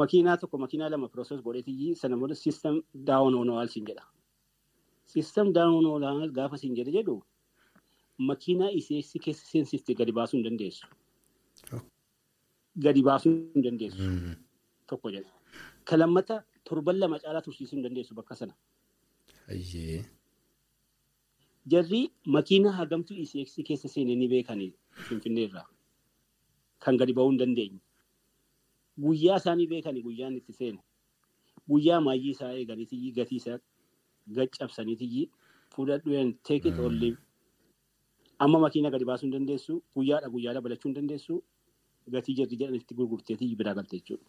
[0.00, 4.04] Makiinaa tokko makiinaa lama pirooses godheetii sana booda siistem daawon oonowaal siin jedha.
[5.12, 7.16] Siistem daawon oonowaal gaafa siin jedhe jedhu
[8.28, 10.86] makiinaa ECX keessa seensifte gadi baasuu hin dandeessu.
[12.84, 14.02] Gadi baasuu hin dandeessu.
[14.86, 15.32] Tokko jedha.
[15.84, 18.54] Kan lammata torban lama caalaa tursiisuu hin dandeessu bakka sana.
[21.72, 22.02] Jarri
[22.36, 24.72] makiinaa hagamtuu ECX keessa seenanii beekanii
[25.08, 25.66] Finfinnee irraa
[26.80, 27.80] kan gadi ba'uu hin dandeenye.
[29.04, 30.78] Guyyaa isaanii beekanii guyyaan itti seene.
[31.68, 33.58] Guyyaa maayyii isaa eeganiitii gatii isaa
[34.36, 35.30] gaccabsaniitii
[35.76, 37.18] fudhadhu take it or leave.
[38.38, 39.82] Amma makiina gadi baasuu hin dandeessu.
[39.96, 41.42] Guyyaadha guyyaadha balachuu hin dandeessu.
[42.10, 44.24] Gatii jarri jedhanitti gurgurteetii biraa galte jechuudha.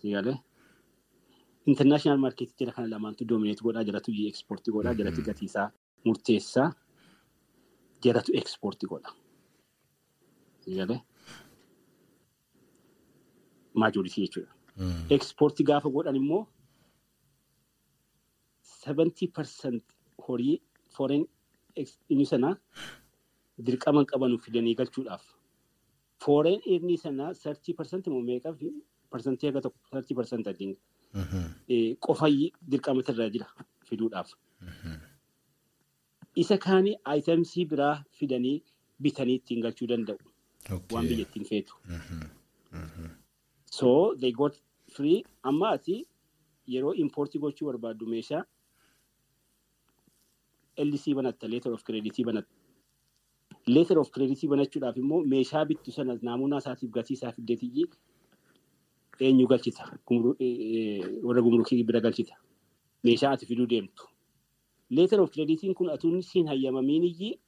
[0.00, 0.36] Sigalee.
[1.72, 5.68] Internaashinaal maarkeetii jira kana lamaantu doomineet godhaa jiratu ekspoortii godhaa jiratu gatii isaa
[6.04, 6.66] murteessaa
[8.04, 9.10] jiratu ekspoortii godha.
[10.64, 11.00] Sigalee.
[13.82, 14.52] Maajoritii jechuudha.
[15.16, 16.42] Ekspoortii gaafa godhan immoo
[18.86, 19.80] 70%
[20.28, 20.56] horii
[20.96, 21.24] foreign
[22.12, 22.54] inni sanaa
[23.66, 25.22] dirqama qaban fidanii galchuudhaaf.
[26.24, 28.52] Foreign inni sanaa 30% moo meeqa
[29.10, 30.76] parsantii haga tokko 30% adiin
[32.06, 32.28] qofa
[32.70, 33.48] dirqama irra jira
[33.88, 34.30] fiduudhaaf.
[36.42, 38.56] Isa kaanii aayitamsii biraa fidanii
[39.02, 40.18] bitanii ittiin galchuu danda'u.
[40.92, 41.74] Waan biyyattiin feetu.
[43.70, 44.54] So they got
[44.96, 45.24] free.
[45.42, 46.06] Amma ati
[46.66, 48.44] yeroo importii gochuu barbaaddu meeshaa
[50.76, 52.54] LC banatta leetar of kreditii banatta.
[53.66, 57.86] Leetar of kreditii banachuudhaaf immoo meeshaa bittu sana naamunaa isaatiif gatii isaa fiddeetii
[59.20, 59.84] eenyu galchita.
[61.26, 62.34] Warra gumrukii bira galchita.
[63.04, 64.08] Meeshaa ati fiduu deemtu.
[64.90, 67.38] Leetar of kreditiin kun atuun siin hayyamamiin iyyii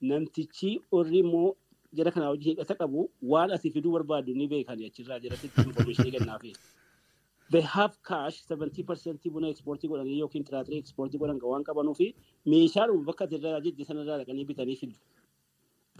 [0.00, 1.56] namtichi warri immoo
[1.98, 6.52] jara kanaa hojii hidhata qabu waan ati fiduu barbaaddu ni beekani achirraa jalatti information kennaafi.
[7.54, 12.06] They have cash 70% buna ekspoortii godhanii yookiin tiraatiree ekspoortii godhan waan qabanuu fi
[12.52, 14.96] meeshaadhuma bakka irraa jiddi sanarraa dhaqanii bitanii fidu.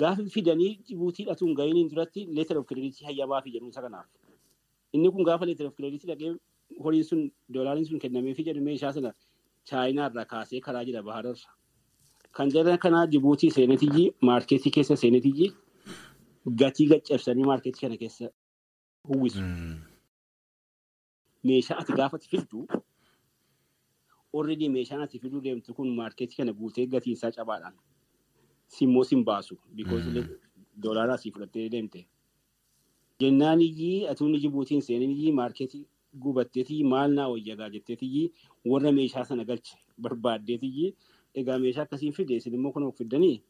[0.00, 4.06] Gaafa fidanii Jibuutii dhatuun gahiniin duratti leetar of kreditii hayyamaa fi jedhu isa kanaaf.
[4.94, 6.32] Inni kun gaafa leetar of kreditii dhaqee
[6.84, 7.22] horiin sun
[7.54, 9.12] doolaariin sun kennameefii jedhu meeshaa sana
[9.70, 11.48] chaayinaa irraa kaasee karaa jira bahararra.
[12.36, 15.48] Kan jara kanaa Jibuutii seenetiyyi maarkeetii keessa seenetiyyi
[16.46, 18.30] gatii gaccabsanii maarkeetii kana keessa
[19.04, 19.40] uwwisu.
[21.44, 22.66] Meeshaa ati gaafati fiddu?
[24.34, 27.74] Already meeshaan ati fiduu deemtu kun maarkeetii kana guutee gatiin isaa cabaadhaan.
[28.66, 30.26] Simmoo sin baasu because
[30.82, 32.06] doolaaraa sii fudhattee deemte.
[33.20, 35.86] Jennaan iyyii atuunni Jibuutiin seenin iyyii maarkeetii
[36.22, 38.32] gubatteetii maal naa wayyagaa jetteetii
[38.64, 40.94] warra meeshaa sana galche barbaaddeetii
[41.34, 43.42] egaa meeshaa akkasiin fide isin immoo kun of fiddanii?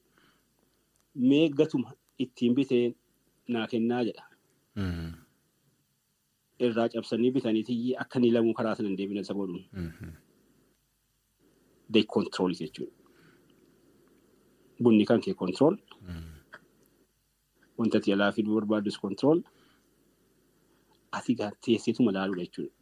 [1.14, 1.92] Mee gatuma
[2.25, 2.95] ittiin bitee
[3.49, 4.25] naa kennaa jedha.
[6.67, 9.64] Irraa cabsanii bitaniitii akka inni lamuu karaa sana hin deebine isa godhuun.
[11.93, 12.93] They control jechuudha.
[14.83, 15.77] Bunni kan kee control.
[17.79, 19.43] Wanta ati alaa fiduu barbaadus control.
[21.12, 22.73] Ati teesseetuma laaluudha jechuudha.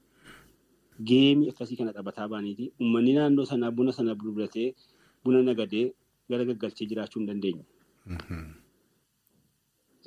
[1.08, 2.72] Geemii akkasii kana taphataa baaniiti.
[2.80, 4.74] Uummanni naannoo sanaa buna sana gurguratee
[5.24, 5.86] buna nagadee
[6.30, 7.64] gara gaggalchee jiraachuu hin dandeenye.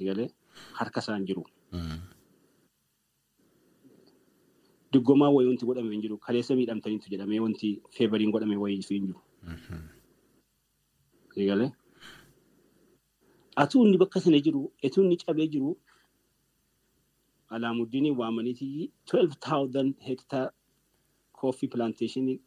[0.06, 0.30] Galee
[0.74, 1.44] harka isaan jiru.
[4.94, 6.18] Diggomaa wayii wanti godhame hin jiru.
[6.18, 9.22] Kaleessa miidhamtaniitu jedhamee wanti feevariin godhame wayii hin jiru.
[11.36, 11.72] Galee
[13.56, 15.78] atuu inni bakka sana jiru, etuu inni cabee jiru
[17.50, 20.52] alaamuddin waamaniiti 12,000 hektaar
[21.32, 22.40] kooffii pilaanteeshinii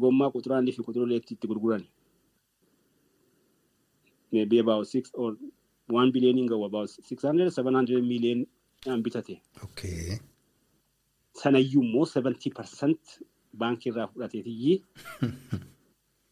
[0.00, 1.84] gommaa quturaanii fi kuturoleetti itti gurguran.
[4.32, 5.36] Maybe about six or
[5.88, 8.46] one billion in go about 600 700 million
[8.86, 9.40] an bitate.
[11.32, 13.00] Sanayyuu immoo 70 percent
[13.58, 14.84] baankii irraa fudhateetiyyi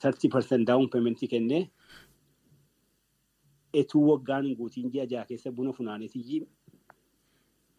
[0.00, 1.70] 30 percent daawun peementii kennee
[3.72, 6.40] etuu waggaan hin guutiin ji'a jaha keessa buna funaaneetiyyi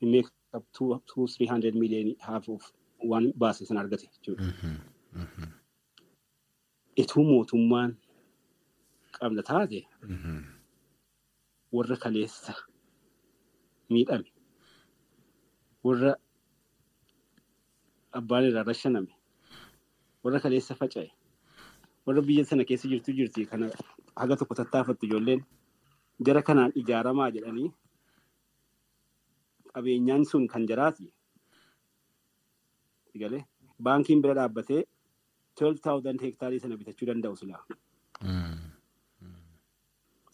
[0.01, 2.71] make up two, two, three hundred million half of
[3.03, 4.43] waan baase sana argate jechuudha.
[6.97, 7.97] Etuu mootummaan
[9.19, 9.80] qabna taate
[11.76, 12.53] warra kaleessa
[13.93, 14.30] miidhame
[15.88, 16.11] warra
[18.19, 19.11] abbaan irraa rashaname
[20.24, 21.09] warra kaleessa faca'e
[22.05, 23.67] warra biyya sana keessa jirtu jirti kana
[24.21, 25.41] haga tokko tattaafattu ijoolleen
[26.28, 27.69] jara kanaan ijaaramaa jedhanii
[29.74, 31.05] qabeenyaan sun kan jaraati.
[33.21, 33.41] Galee
[33.88, 34.84] baankiin bira dhaabbatee
[35.61, 37.63] 12,000 hektaarii sana bitachuu danda'u silaa.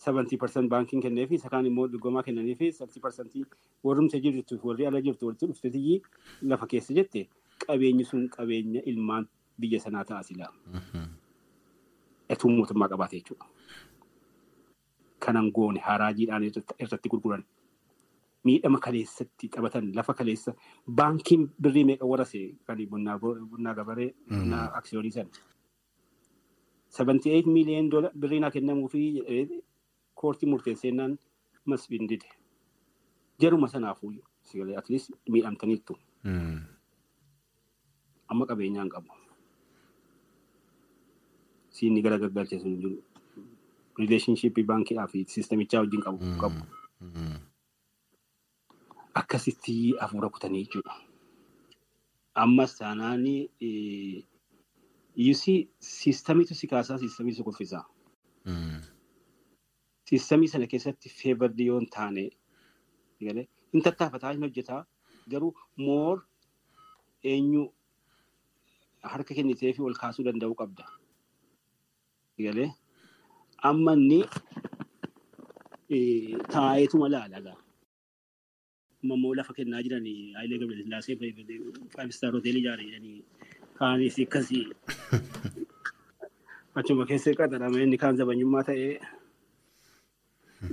[0.06, 3.46] 70% baankiin kenneefi isa kaan immoo dhugoomaa kennaniifi 30%
[3.84, 6.02] warrumsa jirtu warri ala jirtu walitti dhufteetii
[6.42, 7.26] lafa keessa jette
[7.68, 9.28] qabeenyi sun qabeenya ilmaan
[9.60, 10.52] biyya sanaa ta'a silaa.
[12.30, 13.46] Etuu mootummaa qabaate jechuudha.
[15.20, 16.44] Kanan goone haraajiidhaan
[16.80, 17.44] irratti gurguran.
[18.48, 20.52] miidhama kaleessatti taphatan lafa kaleessa
[21.00, 25.30] baankiin birrii meeqa warase kan bunnaa gabaree bunnaa aksiyoonii sana.
[27.00, 29.02] 78 miiliyoon birrii naa kennamuu fi
[30.22, 31.18] koortii murteessennaan
[31.66, 32.28] masbiin dide.
[33.42, 34.12] Jaruma sanaafuu
[34.44, 35.96] sigalee atleast miidhamtaniittu.
[38.28, 39.14] Amma qabeenyaan qabu.
[41.70, 42.98] Siinni gara gaggalchee sun jiru.
[44.00, 46.20] Rileeshnshiippii baankiidhaa fi siistemichaa wajjin qabu.
[46.42, 46.62] qabu.
[49.20, 50.94] akkasitti hafuura kutanii jechuudha.
[52.36, 53.24] Ammas taanaan
[55.16, 57.86] yuusii siistamiitu si kaasaa siistamiitu si kuffisaa.
[60.10, 62.24] Siistamii sana keessatti feebardi yoo hin taane
[63.22, 64.82] hin tattaafataa hin hojjetaa
[65.34, 65.52] garuu
[65.88, 66.22] moor
[67.34, 67.64] eenyu
[69.14, 70.86] harka kennitee fi ol kaasuu danda'uu qabda.
[73.70, 74.20] Amma inni
[76.54, 77.56] taa'eetuma laala.
[79.10, 80.08] mammoo lafa kennaa jiran
[80.38, 81.16] Hayilee Gabrasillaasee
[81.96, 83.22] Five Star Hotel ijaare jedhanii
[83.80, 84.64] kaanis akkasii
[86.82, 88.90] achuma keessa qaxarame inni kaan zabanyummaa ta'ee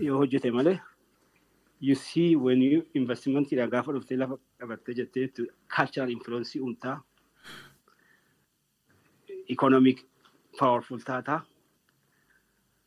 [0.07, 0.79] yoo hojjete malee
[1.81, 5.27] you see when you investmentiidhaan gaafa dhuftee lafa qabattee jettee
[5.77, 6.97] cultural influence uumtaa
[9.57, 10.07] economic
[10.59, 11.41] powerful taataa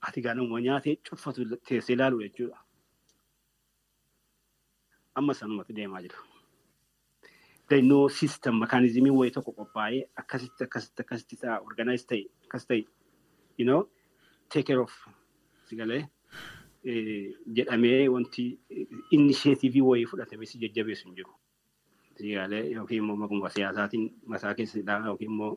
[0.07, 2.59] ati gaanuma nyaatee cuffatu teessee ilaalu jechuudha.
[5.19, 6.01] amma sanumatti deemaa.
[7.67, 12.79] There no system mekaanizimii wayii tokko qophaa'ee akkasitti akkasitti akkasitti ta'a organize ta'e akkas ta'e
[13.57, 13.81] you know
[14.49, 14.93] take care of
[15.69, 16.01] sigalee
[17.57, 18.45] jedhamee wanti
[19.11, 21.33] initiativii wayii fudhatamee si jajjabeessu hin jiru.
[22.17, 25.53] Sigalee yookiin immoo maquma siyaasaatiin masaa keessadhaa yookiin immoo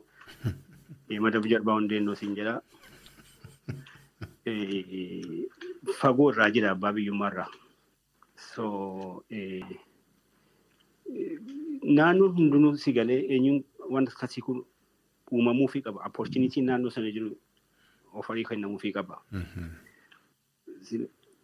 [1.25, 2.61] madaba jarbaa hundeennoo siin jedhaa.
[5.99, 7.51] Fagoo irraa jira abbaa biyyummaa irraa.
[8.35, 8.63] So
[11.83, 13.63] naannoon hundinuu si galee eenyuun
[13.95, 14.65] wanta akkasii kun
[15.31, 16.05] uumamuufii qaba.
[16.09, 17.31] Opportunitiin naannoo sana jiru
[18.13, 19.21] ofarii kennamuufii qaba.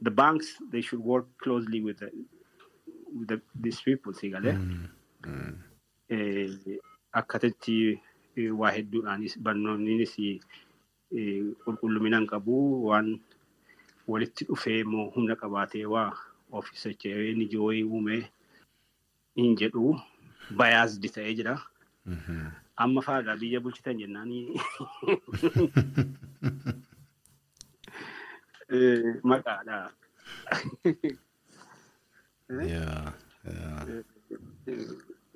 [0.01, 2.09] The banks they should work closely with the,
[3.17, 4.55] with the, these people si galee.
[7.19, 7.99] Akkatatti
[8.59, 10.13] waa hedduudhaanis barnoonnis
[11.65, 12.55] qulqulluminaan qabu
[12.87, 13.07] waan
[14.07, 16.11] walitti dhufee immoo humna qabaatee waa
[16.51, 18.21] ofiisachee inni jooyii uumee
[19.41, 19.83] hin jedhu
[20.61, 21.55] bayaasdi ta'ee jira.
[22.77, 24.31] Amma faagaa biyya bulchitan jennaan
[29.23, 29.77] maqaadha.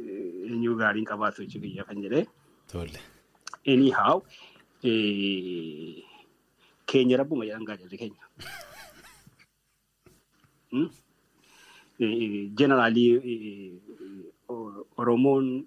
[0.04, 2.26] Eenyu gaariin qabaatu jechuun biyya kan jedhee.
[2.72, 3.00] Tole.
[3.68, 4.22] Anyhow,
[6.90, 8.24] keenya rabbuma jedhan gaajirri keenya.
[12.60, 13.12] Generaalii
[14.98, 15.66] Oromoon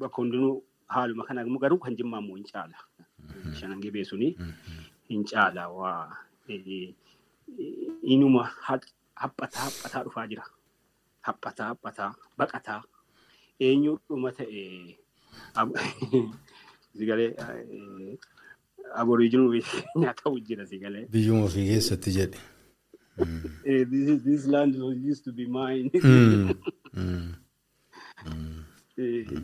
[0.00, 2.76] bakka hundinuu haaluma kana garuu kan jimmaa immoo hin caala.
[3.58, 4.36] Shanan gibee suni
[5.12, 6.16] hin caala waa
[8.02, 10.44] inuma haphataa haphataa dhufaa jira.
[11.28, 12.82] Haphataa haphataa baqataa
[13.66, 14.62] eenyuudhuma ta'e
[16.96, 17.30] sigalee
[18.94, 19.60] aboriijinuu
[20.00, 21.04] nyaata jira sigalee.
[21.12, 22.38] Biyyuma ofii keessatti jedhe.
[24.24, 24.74] This, land
[25.10, 25.90] used to be mine.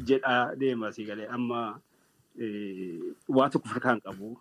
[0.08, 1.80] jedhaa deema sigalee amma
[3.28, 4.38] waa tokko furkaan qabu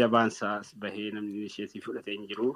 [0.00, 2.48] jabaansaas bahee namni isheetii fudhatee hin jiru.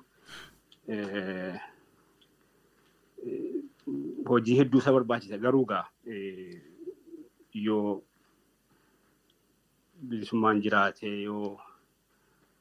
[4.29, 5.85] Hojii hedduu isa barbaachisa garuu gaa
[7.67, 8.03] yoo
[10.09, 11.51] bilisummaan jiraate yoo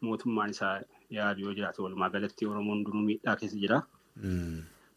[0.01, 0.75] mootummaan isaa
[1.17, 3.81] yaadu yoo jiraate walumaa galatti Oromoon hundinuu miidhaa keessa jira.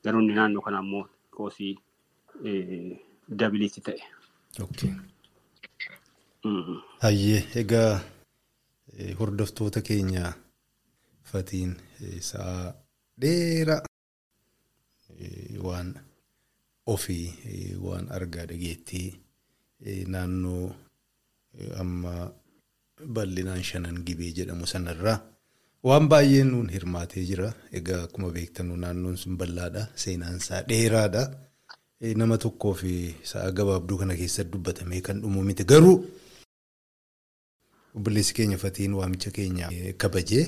[0.05, 1.73] Garuu inni naannoo kana immoo koosii
[3.43, 4.03] dabiliitti ta'e.
[7.05, 8.01] Hayyee egaa
[9.19, 10.33] hordoftoota keenya
[11.31, 11.73] fatiin
[12.31, 12.73] sa'a
[13.21, 13.83] dheeraa
[15.67, 15.95] waan
[16.87, 19.09] ofii waan argaa dhageettii
[20.15, 20.75] naannoo
[21.83, 22.13] amma
[23.15, 25.19] bal'inaan shanan gibee jedhamu sanarraa
[25.87, 27.53] waan baay'een nuun hirmaatee jira.
[27.79, 29.87] Egaa akkuma beektan naannoon sun bal'aadha.
[29.95, 31.23] Seenaan isaa dheeraadha.
[32.21, 32.93] Nama tokkoo fi
[33.23, 35.65] sa'a gabaabduu kana keessatti dubbatamee kan dhumu miti.
[35.65, 35.99] Garuu
[37.97, 39.69] obboleessi keenya fatiin waamicha keenya
[40.05, 40.45] kabajee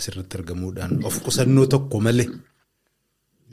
[0.00, 2.28] asirratti argamuudhaan of qusannoo tokko malee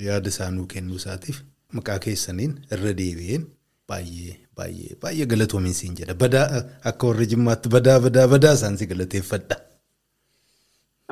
[0.08, 1.38] yaada isaanuu kennuu isaatiif
[1.80, 3.44] maqaa keessaniin irra deebi'een
[3.90, 6.14] baay'ee baay'ee baay'ee galatoominsiin jedha.
[6.24, 6.48] Badaa
[6.90, 9.56] akka warra jimmaatti badaa badaa badaa isaan si galateeffadha.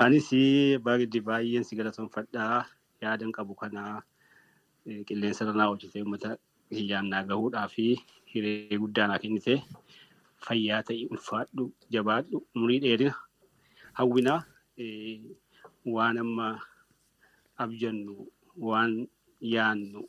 [0.05, 0.29] Anis
[0.85, 2.59] baay'ee baay'een si galatoomfadhaa
[3.03, 3.95] yaadan qabu kanaa
[5.07, 6.29] qilleensa irra naa hojjetee uummata
[6.77, 7.85] hiyyaan naa gahuudhaa fi
[8.33, 9.55] hiree guddaa naa kennite
[10.47, 13.15] fayyaa ta'e ulfaadhu jabaadhu umurii dheerina
[13.93, 14.41] hawwinaa
[15.85, 16.47] waan amma
[17.57, 18.27] abjannu
[18.69, 19.07] waan
[19.53, 20.01] yaannu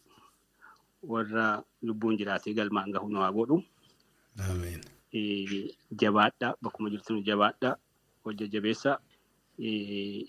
[1.03, 1.47] warra
[1.83, 3.63] lubbuun jiraatee galmaan gahu nu haa godhu.
[6.01, 7.77] Jabaadhaa bakkuma jirtu jabaadhaa
[8.25, 8.99] hojja jabeessaa.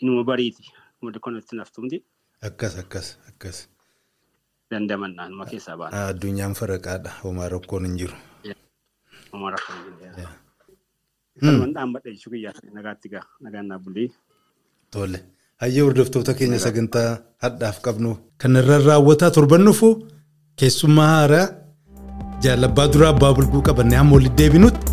[0.01, 0.63] inuma bariiti
[0.99, 2.03] kuma dukkanatti naftumti.
[2.41, 3.69] Akkas akkas akkas.
[4.71, 6.07] Dandamannaa numa keessaa baana.
[6.07, 7.09] Addunyaan faraqaadha.
[7.23, 8.15] Homaa rakkoon hin jiru.
[9.33, 10.29] Homaa rakkoon hin jiru.
[11.41, 14.09] Kanumaan dhaabbadha jechuu kiyyaa nagaatti gaa nagaan naa bulii.
[14.93, 15.19] Tole.
[15.61, 17.09] Hayyee hordoftoota keenya sagantaa
[17.45, 18.11] hadhaaf qabnu
[18.43, 19.89] kanarraan raawwataa torban dhufu
[20.61, 21.45] keessummaa haaraa
[22.45, 24.85] jaalabbaa duraa abbaa bulguu qabannee hamma walitti deebinutti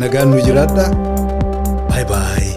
[0.00, 0.84] nagaan nu jiraadha.
[1.88, 2.51] Baay'ee baay'ee.